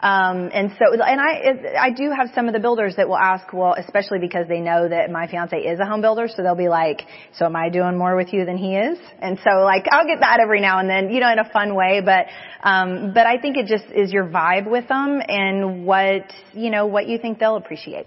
[0.00, 3.52] Um, and so, and I, I do have some of the builders that will ask,
[3.52, 6.68] well, especially because they know that my fiance is a home builder, so they'll be
[6.68, 7.02] like,
[7.34, 8.98] so am I doing more with you than he is?
[9.20, 11.74] And so like, I'll get that every now and then, you know, in a fun
[11.74, 12.26] way, but,
[12.62, 16.86] um, but I think it just is your vibe with them and what, you know,
[16.86, 18.06] what you think they'll appreciate.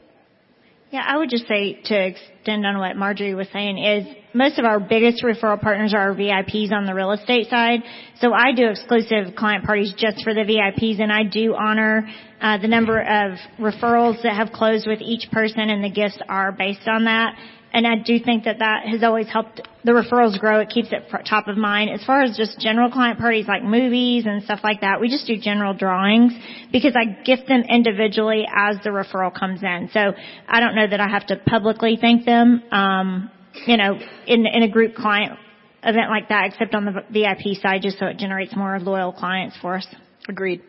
[0.91, 4.65] Yeah, I would just say to extend on what Marjorie was saying is most of
[4.65, 7.79] our biggest referral partners are our VIPs on the real estate side.
[8.19, 12.09] So I do exclusive client parties just for the VIPs and I do honor
[12.41, 16.51] uh, the number of referrals that have closed with each person and the gifts are
[16.51, 17.35] based on that
[17.73, 20.59] and I do think that that has always helped the referrals grow.
[20.59, 21.89] It keeps it top of mind.
[21.89, 25.25] As far as just general client parties like movies and stuff like that, we just
[25.25, 26.33] do general drawings
[26.71, 29.89] because I gift them individually as the referral comes in.
[29.93, 30.13] So
[30.47, 33.31] I don't know that I have to publicly thank them, um,
[33.65, 35.39] you know, in in a group client
[35.83, 39.55] event like that, except on the VIP side, just so it generates more loyal clients
[39.61, 39.87] for us.
[40.27, 40.61] Agreed.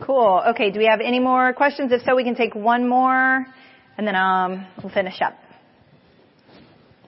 [0.00, 0.42] Cool.
[0.50, 0.70] Okay.
[0.70, 1.92] Do we have any more questions?
[1.92, 3.46] If so, we can take one more
[3.96, 5.34] and then um, we'll finish up.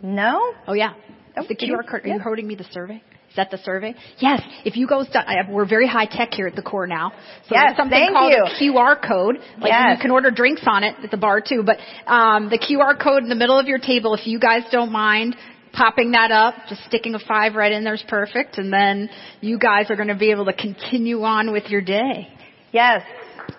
[0.03, 0.53] No?
[0.67, 0.95] Oh yeah.
[1.37, 2.05] Oh, the QR code.
[2.05, 3.03] Are you holding me the survey?
[3.35, 3.97] Is that the survey?
[4.21, 4.41] Yes.
[4.65, 7.11] If you go, st- we're very high tech here at the core now.
[7.49, 8.45] So yes, there's something thank called you.
[8.45, 9.39] a QR code.
[9.59, 9.97] Like yes.
[9.97, 11.65] you can order drinks on it at the bar too.
[11.65, 14.93] But um, the QR code in the middle of your table, if you guys don't
[14.93, 15.35] mind
[15.73, 19.59] popping that up, just sticking a five right in there is perfect, and then you
[19.59, 22.29] guys are going to be able to continue on with your day.
[22.71, 23.03] Yes.